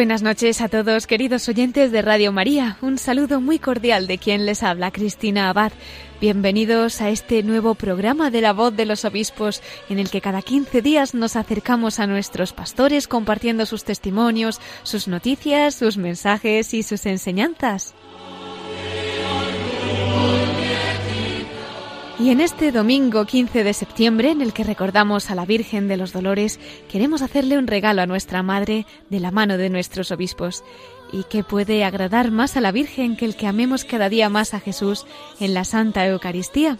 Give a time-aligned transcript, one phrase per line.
[0.00, 2.78] Buenas noches a todos, queridos oyentes de Radio María.
[2.80, 5.72] Un saludo muy cordial de quien les habla, Cristina Abad.
[6.22, 10.40] Bienvenidos a este nuevo programa de la voz de los obispos, en el que cada
[10.40, 16.82] 15 días nos acercamos a nuestros pastores compartiendo sus testimonios, sus noticias, sus mensajes y
[16.82, 17.92] sus enseñanzas.
[22.20, 25.96] Y en este domingo 15 de septiembre, en el que recordamos a la Virgen de
[25.96, 26.60] los Dolores,
[26.92, 30.62] queremos hacerle un regalo a nuestra Madre de la mano de nuestros obispos.
[31.14, 34.52] ¿Y qué puede agradar más a la Virgen que el que amemos cada día más
[34.52, 35.06] a Jesús
[35.40, 36.76] en la Santa Eucaristía?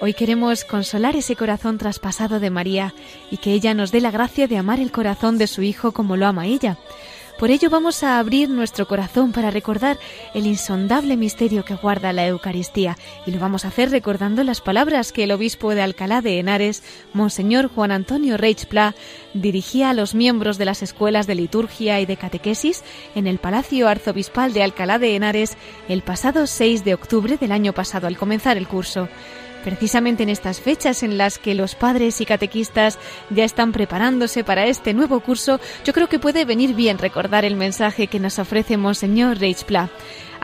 [0.00, 2.94] Hoy queremos consolar ese corazón traspasado de María
[3.30, 6.16] y que ella nos dé la gracia de amar el corazón de su Hijo como
[6.16, 6.78] lo ama ella.
[7.38, 9.98] Por ello vamos a abrir nuestro corazón para recordar
[10.32, 15.10] el insondable misterio que guarda la Eucaristía y lo vamos a hacer recordando las palabras
[15.10, 18.94] que el obispo de Alcalá de Henares, Monseñor Juan Antonio Reich Pla,
[19.34, 22.84] dirigía a los miembros de las escuelas de liturgia y de catequesis
[23.16, 25.56] en el Palacio Arzobispal de Alcalá de Henares
[25.88, 29.08] el pasado 6 de octubre del año pasado al comenzar el curso.
[29.64, 32.98] Precisamente en estas fechas en las que los padres y catequistas
[33.30, 37.56] ya están preparándose para este nuevo curso, yo creo que puede venir bien recordar el
[37.56, 39.90] mensaje que nos ofrece Monseñor Reichpla.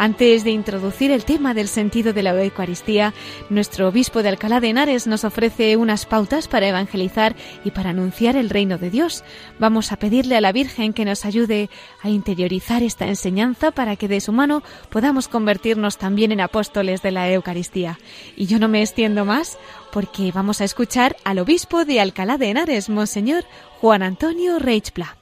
[0.01, 3.13] Antes de introducir el tema del sentido de la Eucaristía,
[3.51, 8.37] nuestro obispo de Alcalá de Henares nos ofrece unas pautas para evangelizar y para anunciar
[8.37, 9.25] el reino de Dios.
[9.59, 11.69] Vamos a pedirle a la Virgen que nos ayude
[12.01, 17.11] a interiorizar esta enseñanza para que de su mano podamos convertirnos también en apóstoles de
[17.11, 17.99] la Eucaristía.
[18.37, 19.59] Y yo no me extiendo más
[19.91, 23.43] porque vamos a escuchar al obispo de Alcalá de Henares, Monseñor
[23.81, 25.17] Juan Antonio Reichpla.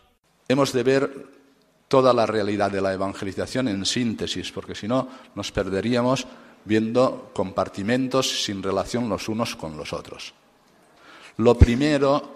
[0.48, 1.35] Hemos de ver
[1.88, 6.26] toda la realidad de la evangelización en síntesis, porque si no nos perderíamos
[6.64, 10.34] viendo compartimentos sin relación los unos con los otros.
[11.38, 12.34] Lo primero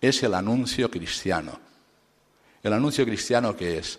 [0.00, 1.58] es el anuncio cristiano.
[2.62, 3.98] El anuncio cristiano que es,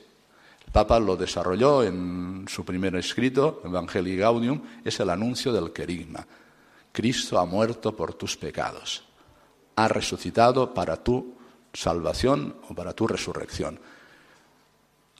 [0.66, 6.26] el Papa lo desarrolló en su primer escrito, Evangelii Gaudium, es el anuncio del querigma.
[6.92, 9.04] Cristo ha muerto por tus pecados,
[9.76, 11.36] ha resucitado para tu
[11.74, 13.80] salvación o para tu resurrección.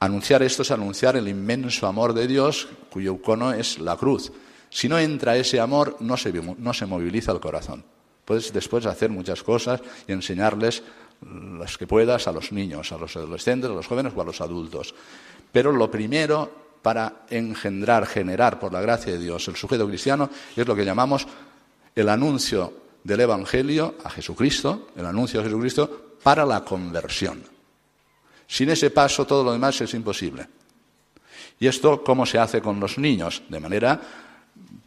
[0.04, 4.34] Anunciar esto es anunciar el inmenso amor de Dios, cuyo icono es la cruz.
[4.70, 7.86] Si no entra ese amor, no se, no se moviliza el corazón.
[8.26, 10.84] Puedes después hacer muchas cosas y enseñarles
[11.58, 14.42] las que puedas a los niños, a los adolescentes, a los jóvenes o a los
[14.42, 14.94] adultos.
[15.54, 20.68] Pero lo primero para engendrar, generar por la gracia de Dios el sujeto cristiano es
[20.68, 21.26] lo que llamamos
[21.96, 22.74] el anuncio
[23.06, 27.53] del Evangelio a Jesucristo, el anuncio a Jesucristo para la conversión.
[28.54, 30.48] Sin ese paso todo lo demás es imposible.
[31.60, 33.42] ¿Y esto cómo se hace con los niños?
[33.50, 34.00] De manera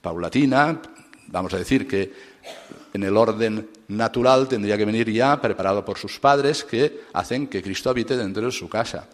[0.00, 0.81] paulatina,
[1.27, 2.12] vamos a decir que
[2.93, 7.60] en el orden natural tendría que venir ya preparado por sus padres que hacen que
[7.60, 9.09] Cristo habite dentro de su casa.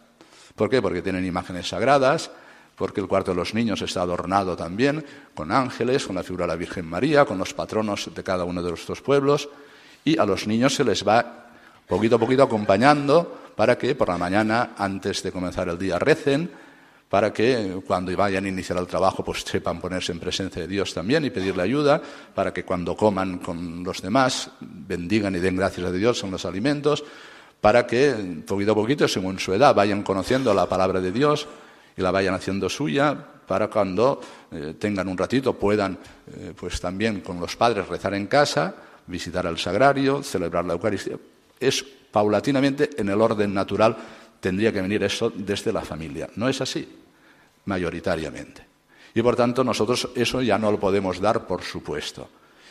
[0.55, 0.83] ¿Por qué?
[0.83, 2.31] Porque tienen imágenes sagradas,
[2.77, 5.03] porque el cuarto de los niños está adornado también
[5.35, 8.63] con ángeles, con la figura de la Virgen María, con los patronos de cada uno
[8.63, 9.49] de nuestros pueblos,
[10.05, 11.47] y a los niños se les va
[11.89, 16.51] poquito a poquito acompañando para que por la mañana, antes de comenzar el día, recen,
[17.13, 20.95] para que cuando vayan a iniciar el trabajo, pues sepan ponerse en presencia de Dios
[20.95, 22.01] también y pedirle ayuda,
[22.35, 26.47] para que cuando coman con los demás, bendigan y den gracias a Dios en los
[26.47, 27.05] alimentos,
[27.61, 31.47] para que poquito a poquito, según su edad, vayan conociendo la palabra de Dios
[31.95, 33.15] y la vayan haciendo suya,
[33.47, 34.19] para cuando
[34.51, 35.99] eh, tengan un ratito puedan,
[36.35, 38.75] eh, pues también con los padres rezar en casa,
[39.07, 41.19] visitar el sagrario, celebrar la Eucaristía.
[41.61, 43.97] Es paulatinamente, en el orden natural,
[44.39, 46.29] tendría que venir eso desde la familia.
[46.37, 46.87] No es así,
[47.65, 48.67] mayoritariamente.
[49.15, 52.29] Y por tanto, nosotros eso ya no lo podemos dar por supuesto.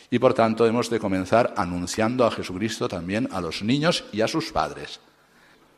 [0.09, 4.27] Y por tanto, hemos de comenzar anunciando a Jesucristo también a los niños y a
[4.27, 4.99] sus padres.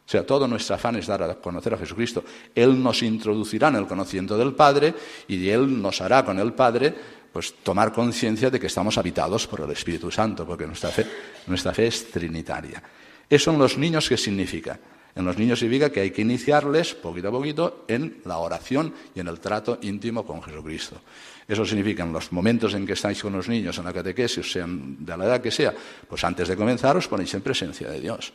[0.06, 2.24] O sea, todo nuestro afán es dar a conocer a Jesucristo.
[2.54, 4.94] Él nos introducirá en el conocimiento del Padre
[5.28, 6.94] y Él nos hará con el Padre
[7.32, 11.08] pues tomar conciencia de que estamos habitados por el Espíritu Santo, porque nuestra fe,
[11.48, 12.84] nuestra fe es trinitaria.
[13.30, 14.80] Eso en los niños, ¿qué significa?
[15.16, 19.20] En los niños significa que hay que iniciarles poquito a poquito en la oración y
[19.20, 21.02] en el trato íntimo con Jesucristo.
[21.48, 25.06] Eso significa en los momentos en que estáis con los niños en la catequesis, sean
[25.06, 25.74] de la edad que sea,
[26.08, 28.34] pues antes de comenzar os ponéis en presencia de Dios.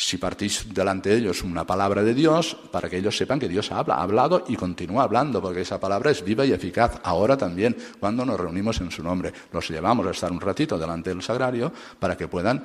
[0.00, 3.70] si partís delante de ellos una palabra de Dios, para que ellos sepan que Dios
[3.70, 7.76] habla, ha hablado y continúa hablando, porque esa palabra es viva y eficaz ahora también,
[7.98, 9.30] cuando nos reunimos en su nombre.
[9.52, 12.64] Los llevamos a estar un ratito delante del sagrario para que puedan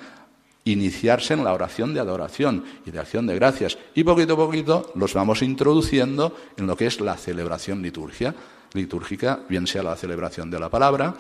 [0.66, 3.78] iniciarse en la oración de adoración y de acción de gracias.
[3.94, 8.36] Y poquito a poquito los vamos introduciendo en lo que es la celebración liturgia,
[8.74, 11.16] litúrgica, bien sea la celebración de la palabra,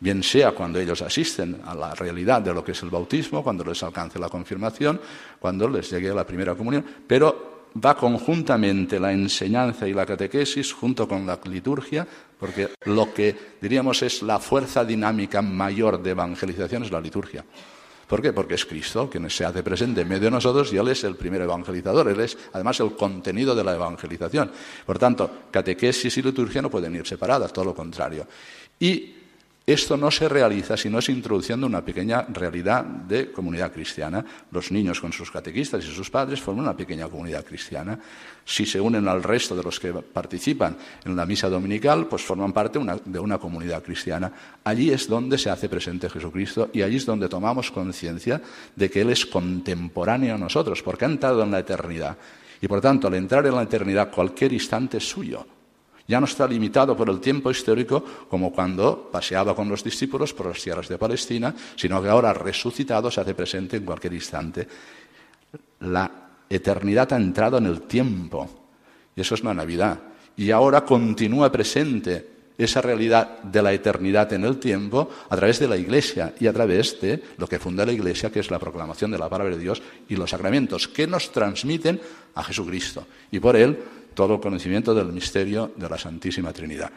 [0.00, 3.62] bien sea cuando ellos asisten a la realidad de lo que es el bautismo, cuando
[3.64, 5.00] les alcance la confirmación,
[5.38, 11.06] cuando les llegue la primera comunión, pero va conjuntamente la enseñanza y la catequesis junto
[11.06, 12.06] con la liturgia,
[12.38, 17.44] porque lo que diríamos es la fuerza dinámica mayor de evangelización es la liturgia.
[18.08, 18.32] ¿Por qué?
[18.32, 21.14] Porque es Cristo quien se hace presente en medio de nosotros y Él es el
[21.14, 22.08] primer evangelizador.
[22.08, 24.50] Él es, además, el contenido de la evangelización.
[24.86, 28.26] Por tanto, catequesis y liturgia no pueden ir separadas, todo lo contrario.
[28.80, 29.17] Y
[29.72, 34.24] esto no se realiza si no es introduciendo una pequeña realidad de comunidad cristiana.
[34.50, 37.98] Los niños con sus catequistas y sus padres forman una pequeña comunidad cristiana.
[38.46, 40.74] Si se unen al resto de los que participan
[41.04, 44.32] en la misa dominical, pues forman parte de una comunidad cristiana.
[44.64, 48.40] Allí es donde se hace presente Jesucristo y allí es donde tomamos conciencia
[48.74, 52.16] de que Él es contemporáneo a nosotros, porque ha entrado en la eternidad.
[52.62, 55.57] Y por tanto, al entrar en la eternidad, cualquier instante es suyo.
[56.08, 60.46] Ya no está limitado por el tiempo histórico como cuando paseaba con los discípulos por
[60.46, 64.66] las tierras de Palestina, sino que ahora resucitado se hace presente en cualquier instante.
[65.80, 66.10] La
[66.48, 68.48] eternidad ha entrado en el tiempo
[69.14, 70.00] y eso es la Navidad.
[70.34, 75.68] Y ahora continúa presente esa realidad de la eternidad en el tiempo a través de
[75.68, 79.10] la Iglesia y a través de lo que funda la Iglesia, que es la proclamación
[79.10, 82.00] de la palabra de Dios y los sacramentos, que nos transmiten
[82.34, 83.06] a Jesucristo.
[83.30, 83.78] Y por él
[84.18, 86.90] todo el conocimiento del misterio de la Santísima Trinidad.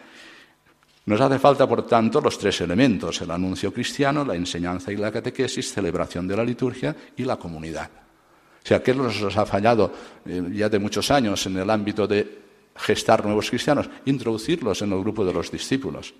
[1.05, 5.11] Nos hace falta, por tanto, los tres elementos, el anuncio cristiano, la enseñanza y la
[5.11, 7.91] catequesis, celebración de la liturgia y la comunidad.
[7.93, 9.93] O sea, ¿qué nos ha fallado
[10.25, 12.39] eh, ya de muchos años en el ámbito de
[12.75, 13.87] gestar nuevos cristianos?
[14.05, 16.15] Introducirlos en el grupo de los discípulos.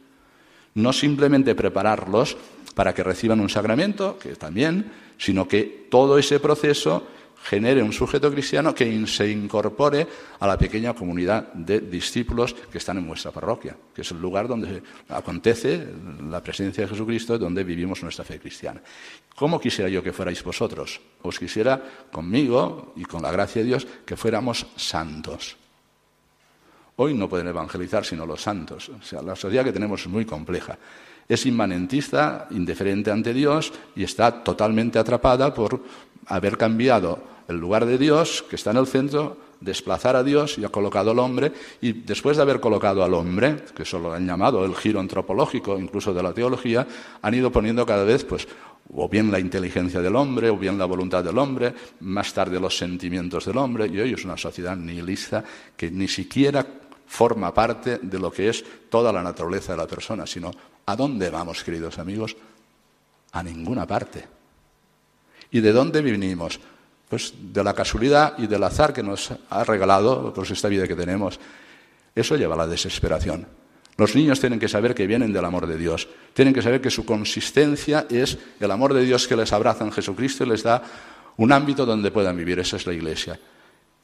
[0.76, 2.38] No simplemente prepararlos
[2.76, 7.08] para que reciban un sacramento, que también, sino que todo ese proceso
[7.44, 10.08] genere un sujeto cristiano que se incorpore
[10.40, 14.48] a la pequeña comunidad de discípulos que están en vuestra parroquia, que es el lugar
[14.48, 15.88] donde acontece
[16.30, 18.82] la presencia de Jesucristo, donde vivimos nuestra fe cristiana.
[19.36, 21.02] ¿Cómo quisiera yo que fuerais vosotros?
[21.24, 25.58] Os quisiera conmigo y con la gracia de Dios que fuéramos santos.
[26.98, 28.90] Hoy no pueden evangelizar sino los santos.
[28.90, 30.78] O sea, la sociedad que tenemos es muy compleja.
[31.28, 35.82] Es inmanentista, indiferente ante Dios y está totalmente atrapada por
[36.28, 40.66] haber cambiado el lugar de Dios, que está en el centro, desplazar a Dios y
[40.66, 44.26] ha colocado al hombre, y después de haber colocado al hombre, que eso lo han
[44.26, 46.88] llamado el giro antropológico, incluso de la teología,
[47.22, 48.48] han ido poniendo cada vez, pues,
[48.94, 52.78] o bien la inteligencia del hombre, o bien la voluntad del hombre, más tarde los
[52.78, 55.44] sentimientos del hombre, y hoy es una sociedad nihilista
[55.78, 56.66] que ni siquiera
[57.08, 60.52] forma parte de lo que es toda la naturaleza de la persona, sino
[60.86, 62.36] ¿a dónde vamos, queridos amigos?
[63.34, 64.26] A ninguna parte.
[65.52, 66.60] ¿Y de dónde vinimos?
[67.12, 70.96] Pues de la casualidad y del azar que nos ha regalado pues, esta vida que
[70.96, 71.40] tenemos.
[72.16, 73.46] Eso lleva a la desesperación.
[73.98, 76.08] Los niños tienen que saber que vienen del amor de Dios.
[76.34, 79.92] Tienen que saber que su consistencia es el amor de Dios que les abraza en
[79.92, 80.82] Jesucristo y les da
[81.36, 82.60] un ámbito donde puedan vivir.
[82.60, 83.38] Esa es la iglesia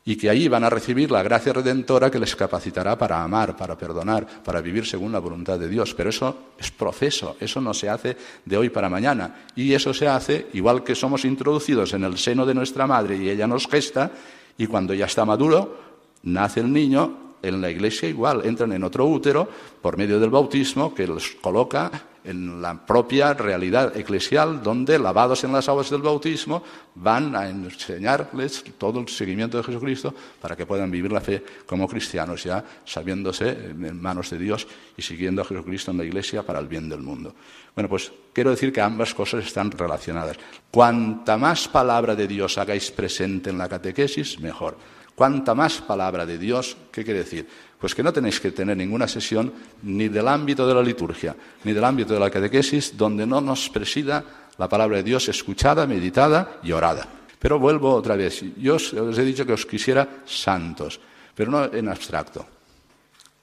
[0.08, 3.78] y que allí van a recibir la gracia redentora que les capacitará para amar, para
[3.78, 5.94] perdonar, para vivir según la voluntad de Dios.
[5.94, 9.48] Pero eso es proceso, eso no se hace de hoy para mañana.
[9.54, 13.30] Y eso se hace igual que somos introducidos en el seno de nuestra madre y
[13.30, 14.10] ella nos gesta,
[14.58, 15.78] y cuando ya está maduro,
[16.24, 19.48] nace el niño, en la iglesia igual, entran en otro útero
[19.82, 21.92] por medio del bautismo que los coloca
[22.28, 26.62] en la propia realidad eclesial, donde, lavados en las aguas del bautismo,
[26.96, 31.88] van a enseñarles todo el seguimiento de Jesucristo para que puedan vivir la fe como
[31.88, 34.68] cristianos, ya sabiéndose en manos de Dios
[34.98, 37.34] y siguiendo a Jesucristo en la iglesia para el bien del mundo.
[37.74, 40.36] Bueno, pues quiero decir que ambas cosas están relacionadas.
[40.70, 44.76] Cuanta más palabra de Dios hagáis presente en la catequesis, mejor.
[45.18, 47.48] Cuanta más palabra de Dios, ¿qué quiere decir?
[47.82, 51.74] Pues que no tenéis que tener ninguna sesión ni del ámbito de la liturgia, ni
[51.74, 54.24] del ámbito de la catequesis, donde no nos presida
[54.60, 57.08] la palabra de Dios escuchada, meditada y orada.
[57.40, 58.46] Pero vuelvo otra vez.
[58.58, 61.00] Yo os, he dicho que os quisiera santos,
[61.34, 62.46] pero no en abstracto.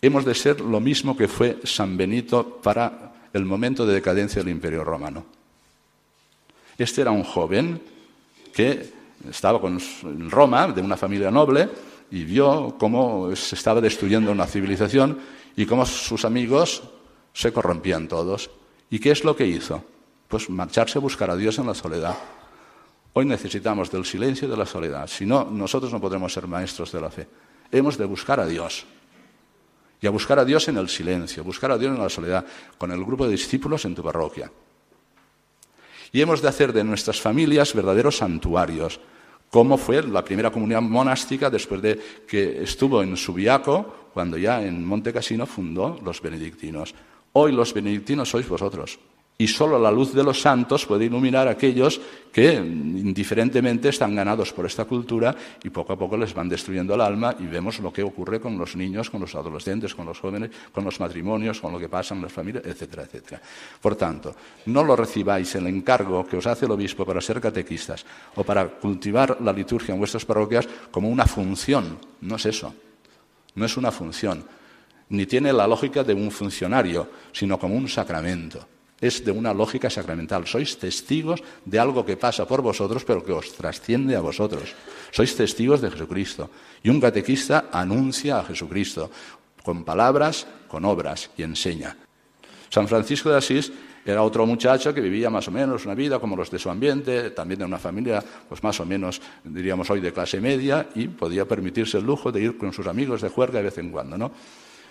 [0.00, 4.52] Hemos de ser lo mismo que fue San Benito para el momento de decadencia del
[4.52, 5.26] Imperio Romano.
[6.78, 7.82] Este era un joven
[8.54, 8.93] que
[9.30, 11.68] estaba en Roma, de una familia noble,
[12.10, 15.18] y vio cómo se estaba destruyendo una civilización
[15.56, 16.82] y cómo sus amigos
[17.32, 18.50] se corrompían todos.
[18.90, 19.84] ¿Y qué es lo que hizo?
[20.28, 22.16] Pues marcharse a buscar a Dios en la soledad.
[23.12, 25.06] Hoy necesitamos del silencio y de la soledad.
[25.06, 27.26] Si no, nosotros no podremos ser maestros de la fe.
[27.70, 28.86] Hemos de buscar a Dios.
[30.00, 32.44] Y a buscar a Dios en el silencio, buscar a Dios en la soledad,
[32.76, 34.50] con el grupo de discípulos en tu parroquia.
[36.14, 39.00] Y hemos de hacer de nuestras familias verdaderos santuarios,
[39.50, 44.86] como fue la primera comunidad monástica después de que estuvo en Subiaco, cuando ya en
[44.86, 46.94] Monte Cassino fundó los benedictinos.
[47.32, 49.00] Hoy los benedictinos sois vosotros
[49.36, 52.00] y solo la luz de los santos puede iluminar a aquellos
[52.32, 57.00] que indiferentemente están ganados por esta cultura y poco a poco les van destruyendo el
[57.00, 60.50] alma y vemos lo que ocurre con los niños, con los adolescentes, con los jóvenes,
[60.72, 63.42] con los matrimonios, con lo que pasa en las familias, etcétera, etcétera.
[63.80, 64.34] Por tanto,
[64.66, 68.04] no lo recibáis el encargo que os hace el obispo para ser catequistas
[68.36, 71.98] o para cultivar la liturgia en vuestras parroquias como una función.
[72.20, 72.72] No es eso.
[73.56, 74.44] No es una función.
[75.08, 78.73] Ni tiene la lógica de un funcionario, sino como un sacramento
[79.04, 80.46] es de una lógica sacramental.
[80.46, 84.72] Sois testigos de algo que pasa por vosotros, pero que os trasciende a vosotros.
[85.12, 86.48] Sois testigos de Jesucristo.
[86.82, 89.10] Y un catequista anuncia a Jesucristo
[89.62, 91.96] con palabras, con obras y enseña.
[92.70, 93.72] San Francisco de Asís
[94.04, 97.30] era otro muchacho que vivía más o menos una vida como los de su ambiente,
[97.30, 101.46] también de una familia, pues más o menos, diríamos hoy, de clase media, y podía
[101.46, 104.32] permitirse el lujo de ir con sus amigos de juerga de vez en cuando, ¿no?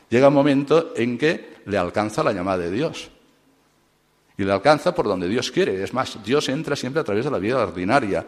[0.10, 3.10] Llega un momento en que le alcanza la llamada de Dios.
[4.38, 5.84] Y le alcanza por donde Dios quiere.
[5.84, 8.26] Es más, Dios entra siempre a través de la vida ordinaria.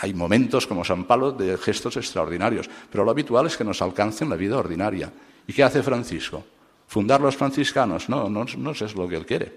[0.00, 4.24] Hay momentos como San Pablo de gestos extraordinarios, pero lo habitual es que nos alcance
[4.24, 5.10] en la vida ordinaria.
[5.46, 6.44] ¿Y qué hace Francisco?
[6.86, 8.08] ¿Fundar los franciscanos?
[8.08, 9.52] No, no, no es lo que él quiere.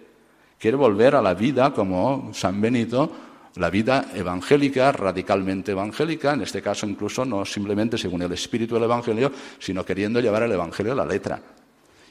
[0.58, 3.12] Quiere volver a la vida como San Benito,
[3.56, 8.84] la vida evangélica, radicalmente evangélica, en este caso incluso no simplemente según el espíritu del
[8.84, 11.42] Evangelio, sino queriendo llevar el Evangelio a la letra.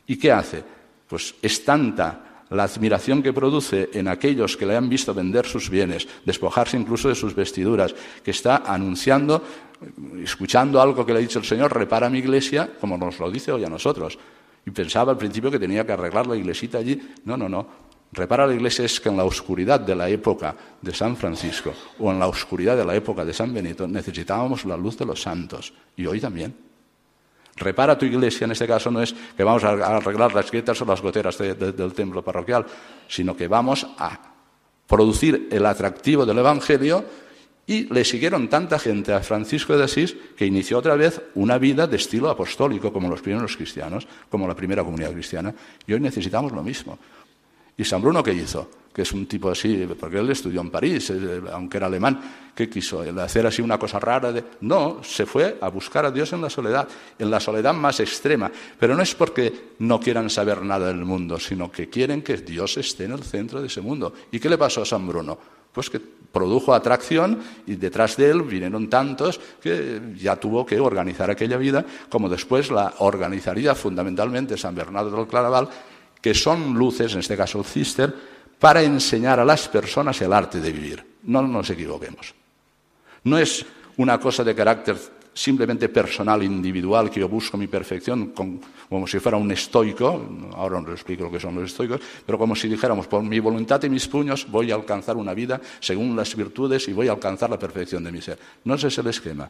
[0.06, 0.62] ¿Y qué hace?
[1.08, 5.68] Pues es tanta la admiración que produce en aquellos que le han visto vender sus
[5.68, 9.42] bienes, despojarse incluso de sus vestiduras, que está anunciando,
[10.22, 13.52] escuchando algo que le ha dicho el Señor, repara mi iglesia, como nos lo dice
[13.52, 14.18] hoy a nosotros.
[14.64, 17.00] Y pensaba al principio que tenía que arreglar la iglesita allí.
[17.24, 17.88] No, no, no.
[18.12, 22.10] Repara la iglesia es que en la oscuridad de la época de San Francisco o
[22.10, 25.72] en la oscuridad de la época de San Benito necesitábamos la luz de los santos.
[25.96, 26.67] Y hoy también.
[27.58, 30.84] Repara tu iglesia, en este caso no es que vamos a arreglar las grietas o
[30.84, 32.64] las goteras del templo parroquial,
[33.08, 34.18] sino que vamos a
[34.86, 37.04] producir el atractivo del Evangelio
[37.68, 41.86] y le siguieron tanta gente a Francisco de Asís que inició otra vez una vida
[41.86, 45.54] de estilo apostólico, como los primeros cristianos, como la primera comunidad cristiana.
[45.86, 46.98] Y hoy necesitamos lo mismo.
[47.78, 48.68] ¿Y San Bruno qué hizo?
[48.92, 52.50] Que es un tipo así, porque él estudió en París, eh, aunque era alemán.
[52.52, 53.04] ¿Qué quiso?
[53.04, 54.32] ¿El hacer así una cosa rara?
[54.32, 54.42] De...
[54.62, 58.50] No, se fue a buscar a Dios en la soledad, en la soledad más extrema.
[58.80, 62.76] Pero no es porque no quieran saber nada del mundo, sino que quieren que Dios
[62.78, 64.12] esté en el centro de ese mundo.
[64.32, 65.38] ¿Y qué le pasó a San Bruno?
[65.72, 71.30] Pues que produjo atracción y detrás de él vinieron tantos que ya tuvo que organizar
[71.30, 75.68] aquella vida, como después la organizaría fundamentalmente San Bernardo del Claraval
[76.20, 78.14] que son luces, en este caso el cister,
[78.58, 81.04] para enseñar a las personas el arte de vivir.
[81.24, 82.34] No nos equivoquemos.
[83.24, 83.64] No es
[83.96, 84.96] una cosa de carácter
[85.32, 88.32] simplemente personal, individual, que yo busco mi perfección
[88.88, 92.56] como si fuera un estoico, ahora os explico lo que son los estoicos, pero como
[92.56, 96.34] si dijéramos, por mi voluntad y mis puños voy a alcanzar una vida según las
[96.34, 98.36] virtudes y voy a alcanzar la perfección de mi ser.
[98.64, 99.48] No ese es el esquema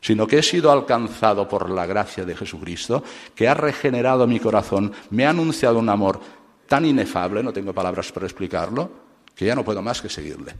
[0.00, 3.02] sino que he sido alcanzado por la gracia de Jesucristo,
[3.34, 6.20] que ha regenerado mi corazón, me ha anunciado un amor
[6.66, 8.90] tan inefable, no tengo palabras para explicarlo,
[9.34, 10.54] que ya no puedo más que seguirle.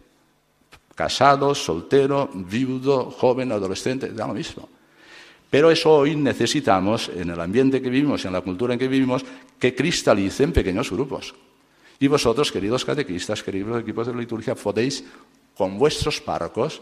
[0.94, 4.68] Casado, soltero, viudo, joven, adolescente, da lo mismo.
[5.48, 8.88] Pero eso hoy necesitamos, en el ambiente que vivimos y en la cultura en que
[8.88, 9.24] vivimos,
[9.58, 11.34] que cristalice en pequeños grupos.
[11.98, 15.04] Y vosotros, queridos catequistas, queridos equipos de liturgia, podéis,
[15.56, 16.80] con vuestros párrocos,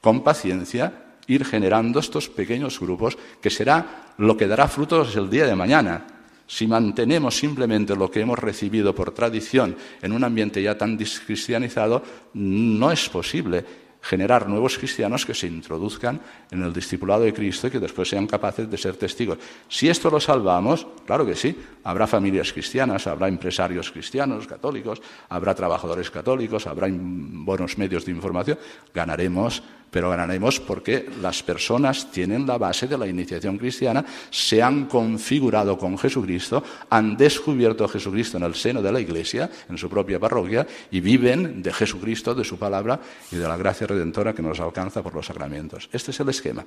[0.00, 5.46] con paciencia, ir generando estos pequeños grupos, que será lo que dará frutos el día
[5.46, 6.06] de mañana.
[6.46, 12.02] Si mantenemos simplemente lo que hemos recibido por tradición en un ambiente ya tan discristianizado,
[12.32, 16.20] no es posible generar nuevos cristianos que se introduzcan
[16.50, 19.38] en el discipulado de Cristo y que después sean capaces de ser testigos.
[19.68, 21.54] Si esto lo salvamos, claro que sí,
[21.84, 28.58] habrá familias cristianas, habrá empresarios cristianos, católicos, habrá trabajadores católicos, habrá buenos medios de información,
[28.94, 34.86] ganaremos pero ganaremos porque las personas tienen la base de la iniciación cristiana, se han
[34.86, 39.88] configurado con Jesucristo, han descubierto a Jesucristo en el seno de la Iglesia, en su
[39.88, 44.42] propia parroquia, y viven de Jesucristo, de su palabra y de la gracia redentora que
[44.42, 45.88] nos alcanza por los sacramentos.
[45.92, 46.64] Este es el esquema.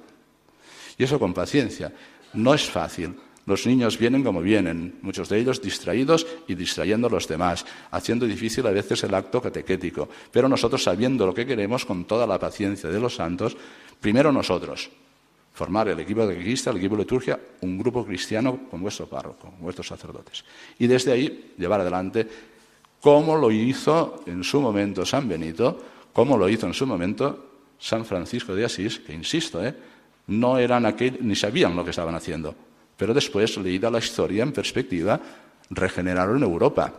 [0.98, 1.92] Y eso con paciencia.
[2.34, 3.16] No es fácil.
[3.46, 8.26] Los niños vienen como vienen, muchos de ellos distraídos y distrayendo a los demás, haciendo
[8.26, 10.08] difícil a veces el acto catequético.
[10.32, 13.58] Pero nosotros, sabiendo lo que queremos, con toda la paciencia de los santos,
[14.00, 14.90] primero nosotros,
[15.54, 19.50] formar el equipo de catequista, el equipo de liturgia, un grupo cristiano con vuestro párroco,
[19.50, 20.44] con vuestros sacerdotes.
[20.80, 22.28] Y desde ahí llevar adelante
[23.02, 25.82] como lo hizo en su momento San Benito,
[26.14, 29.74] como lo hizo en su momento San Francisco de Asís, que insisto, ¿eh?
[30.28, 32.54] no eran aquel, ni sabían lo que estaban haciendo.
[33.02, 35.20] Pero después, leída la historia en perspectiva,
[35.72, 36.94] regeneraron Europa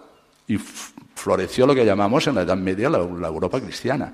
[0.48, 4.12] y floreció lo que llamamos en la Edad Media la Europa cristiana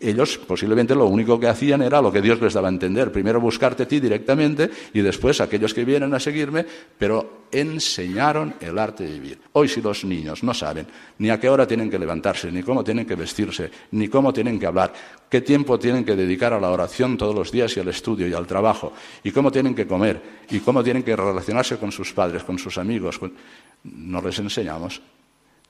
[0.00, 3.12] ellos posiblemente lo único que hacían era lo que Dios les daba a entender.
[3.12, 6.64] Primero buscarte a ti directamente y después aquellos que vienen a seguirme,
[6.98, 9.38] pero enseñaron el arte de vivir.
[9.52, 10.86] Hoy si los niños no saben
[11.18, 14.58] ni a qué hora tienen que levantarse, ni cómo tienen que vestirse, ni cómo tienen
[14.58, 14.92] que hablar,
[15.28, 18.32] qué tiempo tienen que dedicar a la oración todos los días y al estudio y
[18.32, 22.42] al trabajo, y cómo tienen que comer, y cómo tienen que relacionarse con sus padres,
[22.44, 23.20] con sus amigos,
[23.84, 25.02] no les enseñamos.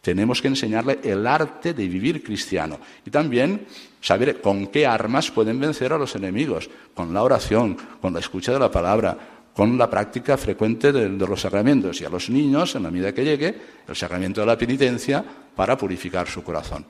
[0.02, 3.66] Tenemos que enseñarle el arte de vivir cristiano y también
[4.00, 8.52] saber con qué armas pueden vencer a los enemigos, con la oración, con la escucha
[8.52, 9.16] de la palabra,
[9.54, 13.25] con la práctica frecuente de, los sacramentos y a los niños, en la medida que
[13.25, 13.54] llegue,
[13.87, 16.85] el sacramento de la penitencia para purificar su corazón.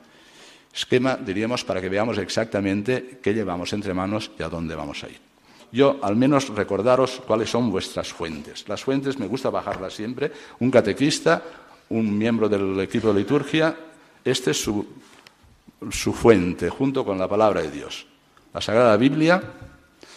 [0.73, 5.09] Esquema, diríamos, para que veamos exactamente qué llevamos entre manos y a dónde vamos a
[5.09, 5.21] ir.
[5.71, 8.69] Yo, al menos, recordaros cuáles son vuestras fuentes.
[8.69, 10.31] Las fuentes me gusta bajarlas siempre.
[10.61, 11.43] Un catequista
[11.93, 13.77] un miembro del equipo de liturgia,
[14.25, 14.87] este es su,
[15.91, 18.07] su fuente, junto con la palabra de Dios,
[18.53, 19.43] la Sagrada Biblia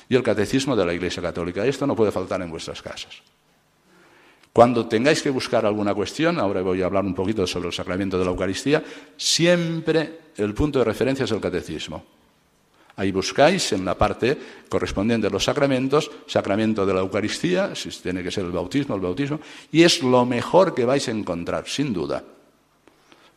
[0.07, 1.65] y el Catecismo de la Iglesia Católica.
[1.65, 3.21] Esto no puede faltar en vuestras casas.
[4.53, 8.17] Cuando tengáis que buscar alguna cuestión, ahora voy a hablar un poquito sobre el sacramento
[8.17, 8.81] de la Eucaristía,
[9.17, 12.14] siempre el punto de referencia es el catecismo.
[12.97, 14.37] Ahí buscáis en la parte
[14.69, 19.01] correspondiente a los sacramentos, sacramento de la Eucaristía, si tiene que ser el bautismo, el
[19.01, 19.39] bautismo,
[19.71, 22.23] y es lo mejor que vais a encontrar, sin duda.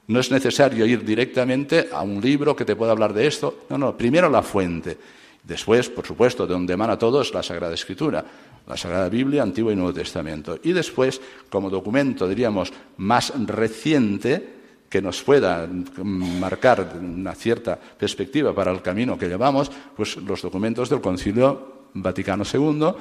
[0.07, 3.77] No es necesario ir directamente a un libro que te pueda hablar de esto, no,
[3.77, 4.97] no, primero la fuente.
[5.43, 8.25] Después, por supuesto, de donde emana todo es la Sagrada Escritura,
[8.67, 10.59] la Sagrada Biblia, Antiguo y Nuevo Testamento.
[10.63, 14.58] Y después, como documento, diríamos, más reciente,
[14.89, 15.69] que nos pueda
[16.03, 22.45] marcar una cierta perspectiva para el camino que llevamos, pues los documentos del Concilio Vaticano
[22.51, 22.95] II,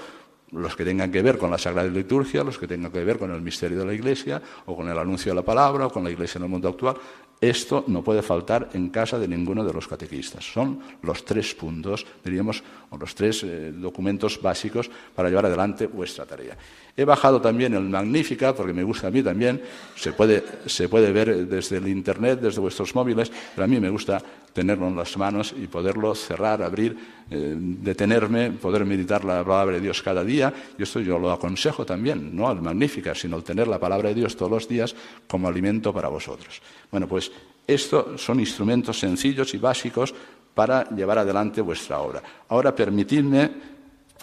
[0.52, 3.32] los que tengan que ver con la Sagrada Liturgia, los que tengan que ver con
[3.32, 6.12] el misterio de la Iglesia, o con el anuncio de la palabra, o con la
[6.12, 6.95] Iglesia en el mundo actual,
[7.39, 10.43] esto no puede faltar en casa de ninguno de los catequistas.
[10.43, 16.26] Son los tres puntos, diríamos, o los tres eh, documentos básicos para llevar adelante vuestra
[16.26, 16.58] tarea.
[16.95, 19.62] He bajado también el Magnífica, porque me gusta a mí también,
[19.95, 23.91] se puede, se puede ver desde el Internet, desde vuestros móviles, pero a mí me
[23.91, 24.19] gusta
[24.58, 26.98] tenerlo en las manos y poderlo cerrar, abrir,
[27.30, 30.52] eh, detenerme, poder meditar la palabra de Dios cada día.
[30.80, 34.15] Y esto yo lo aconsejo también, no al Magnífica, sino el tener la palabra de
[34.15, 34.96] Dios todos los días
[35.28, 36.60] como alimento para vosotros.
[36.89, 37.32] Bueno, pues
[37.67, 40.12] estos son instrumentos sencillos y básicos
[40.56, 42.24] para llevar adelante vuestra obra.
[42.50, 43.52] Ahora permitidme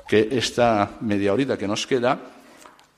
[0.08, 2.18] que esta media horita que nos queda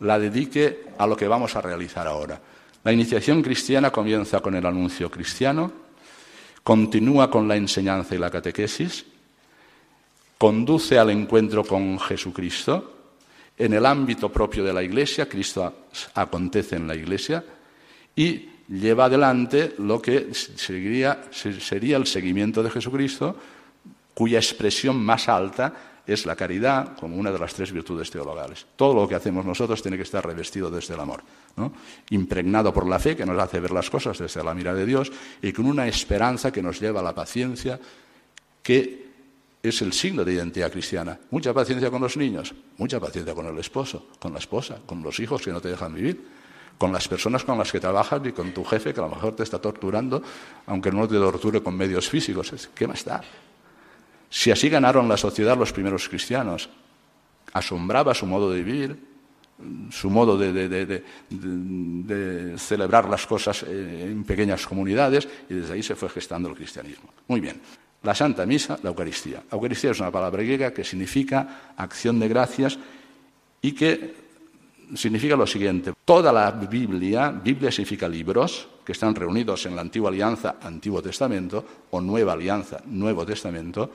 [0.01, 2.41] la dedique a lo que vamos a realizar ahora.
[2.83, 5.86] La iniciación cristiana comienza con el anuncio cristiano,
[6.67, 9.07] continúa con la enseñanza y la catequesis,
[10.37, 13.13] conduce al encuentro con Jesucristo.
[13.57, 17.45] En el ámbito propio de la Iglesia, Cristo acontece en la Iglesia
[18.17, 23.37] y lleva adelante lo que sería, el seguimiento de Jesucristo,
[24.13, 25.73] cuya expresión más alta
[26.07, 28.67] es la caridad como una de las tres virtudes teologales.
[28.77, 31.23] Todo lo que hacemos nosotros tiene que estar revestido desde el amor,
[32.11, 35.11] impregnado por la fe que nos hace ver las cosas desde la mirada de Dios
[35.43, 37.81] y con una esperanza que nos lleva a la paciencia,
[38.63, 39.07] que
[39.63, 41.19] es el signo de identidad cristiana.
[41.31, 45.19] Mucha paciencia con los niños, mucha paciencia con el esposo, con la esposa, con los
[45.19, 46.37] hijos que no te dejan vivir
[46.79, 49.35] con las personas con las que trabajas y con tu jefe que a lo mejor
[49.35, 50.23] te está torturando,
[50.67, 52.69] aunque no te torture con medios físicos.
[52.75, 53.23] ¿Qué más da?
[54.31, 56.69] Si así ganaron la sociedad los primeros cristianos,
[57.53, 58.97] asombraba su modo de vivir,
[59.91, 61.03] su modo de,
[62.59, 67.09] celebrar las cosas eh, en pequeñas comunidades y desde ahí se fue gestando el cristianismo.
[67.29, 67.61] Muy bien.
[68.03, 69.43] La Santa Misa, la Eucaristía.
[69.51, 72.79] Eucaristía es una palabra griega que significa acción de gracias
[73.63, 74.15] y que
[74.95, 75.93] significa lo siguiente.
[76.05, 81.65] Toda la Biblia, Biblia significa libros que están reunidos en la antigua alianza, Antiguo Testamento,
[81.91, 83.91] o Nueva Alianza, Nuevo Testamento.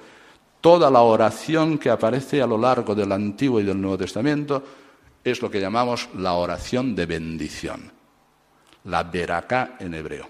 [0.61, 4.63] Toda la oración que aparece a lo largo del Antiguo y del Nuevo Testamento
[5.23, 7.91] es lo que llamamos la oración de bendición,
[8.85, 10.29] la beraká en hebreo.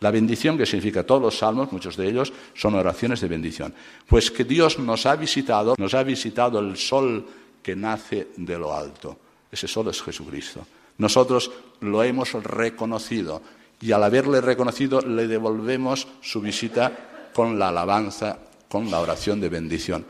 [0.00, 3.72] La bendición, que significa todos los salmos, muchos de ellos, son oraciones de bendición.
[4.06, 7.24] Pues que Dios nos ha visitado, nos ha visitado el sol
[7.62, 9.16] que nace de lo alto.
[9.50, 10.66] Ese solo es Jesucristo.
[10.98, 13.42] Nosotros lo hemos reconocido
[13.80, 18.38] y al haberle reconocido le devolvemos su visita con la alabanza,
[18.72, 20.02] con la oración de bendición.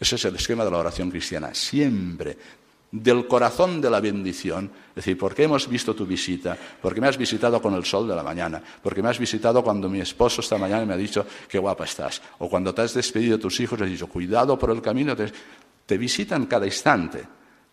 [0.00, 1.52] Ese es el esquema de la oración cristiana.
[1.52, 2.38] Siempre
[2.90, 7.18] del corazón de la bendición, es decir, porque hemos visto tu visita, porque me has
[7.18, 10.56] visitado con el sol de la mañana, porque me has visitado cuando mi esposo esta
[10.56, 13.78] mañana me ha dicho qué guapa estás, o cuando te has despedido de tus hijos,
[13.82, 15.30] has dicho cuidado por el camino, te,
[15.84, 17.22] te visitan cada instante.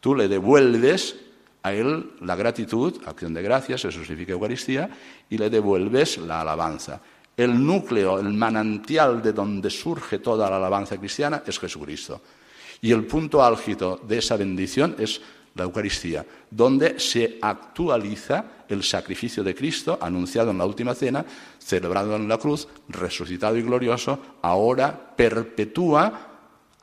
[0.01, 1.15] Tú le devuelves
[1.61, 4.89] a él la gratitud, acción de gracias, eso significa Eucaristía,
[5.29, 6.99] y le devuelves la alabanza.
[7.35, 12.21] El núcleo, el manantial de donde surge toda la alabanza cristiana es Jesucristo.
[12.81, 15.21] Y el punto álgido de esa bendición es
[15.55, 21.25] la Eucaristía, donde se actualiza el sacrificio de Cristo anunciado en la última cena,
[21.59, 26.32] celebrado en la cruz, resucitado y glorioso, ahora perpetúa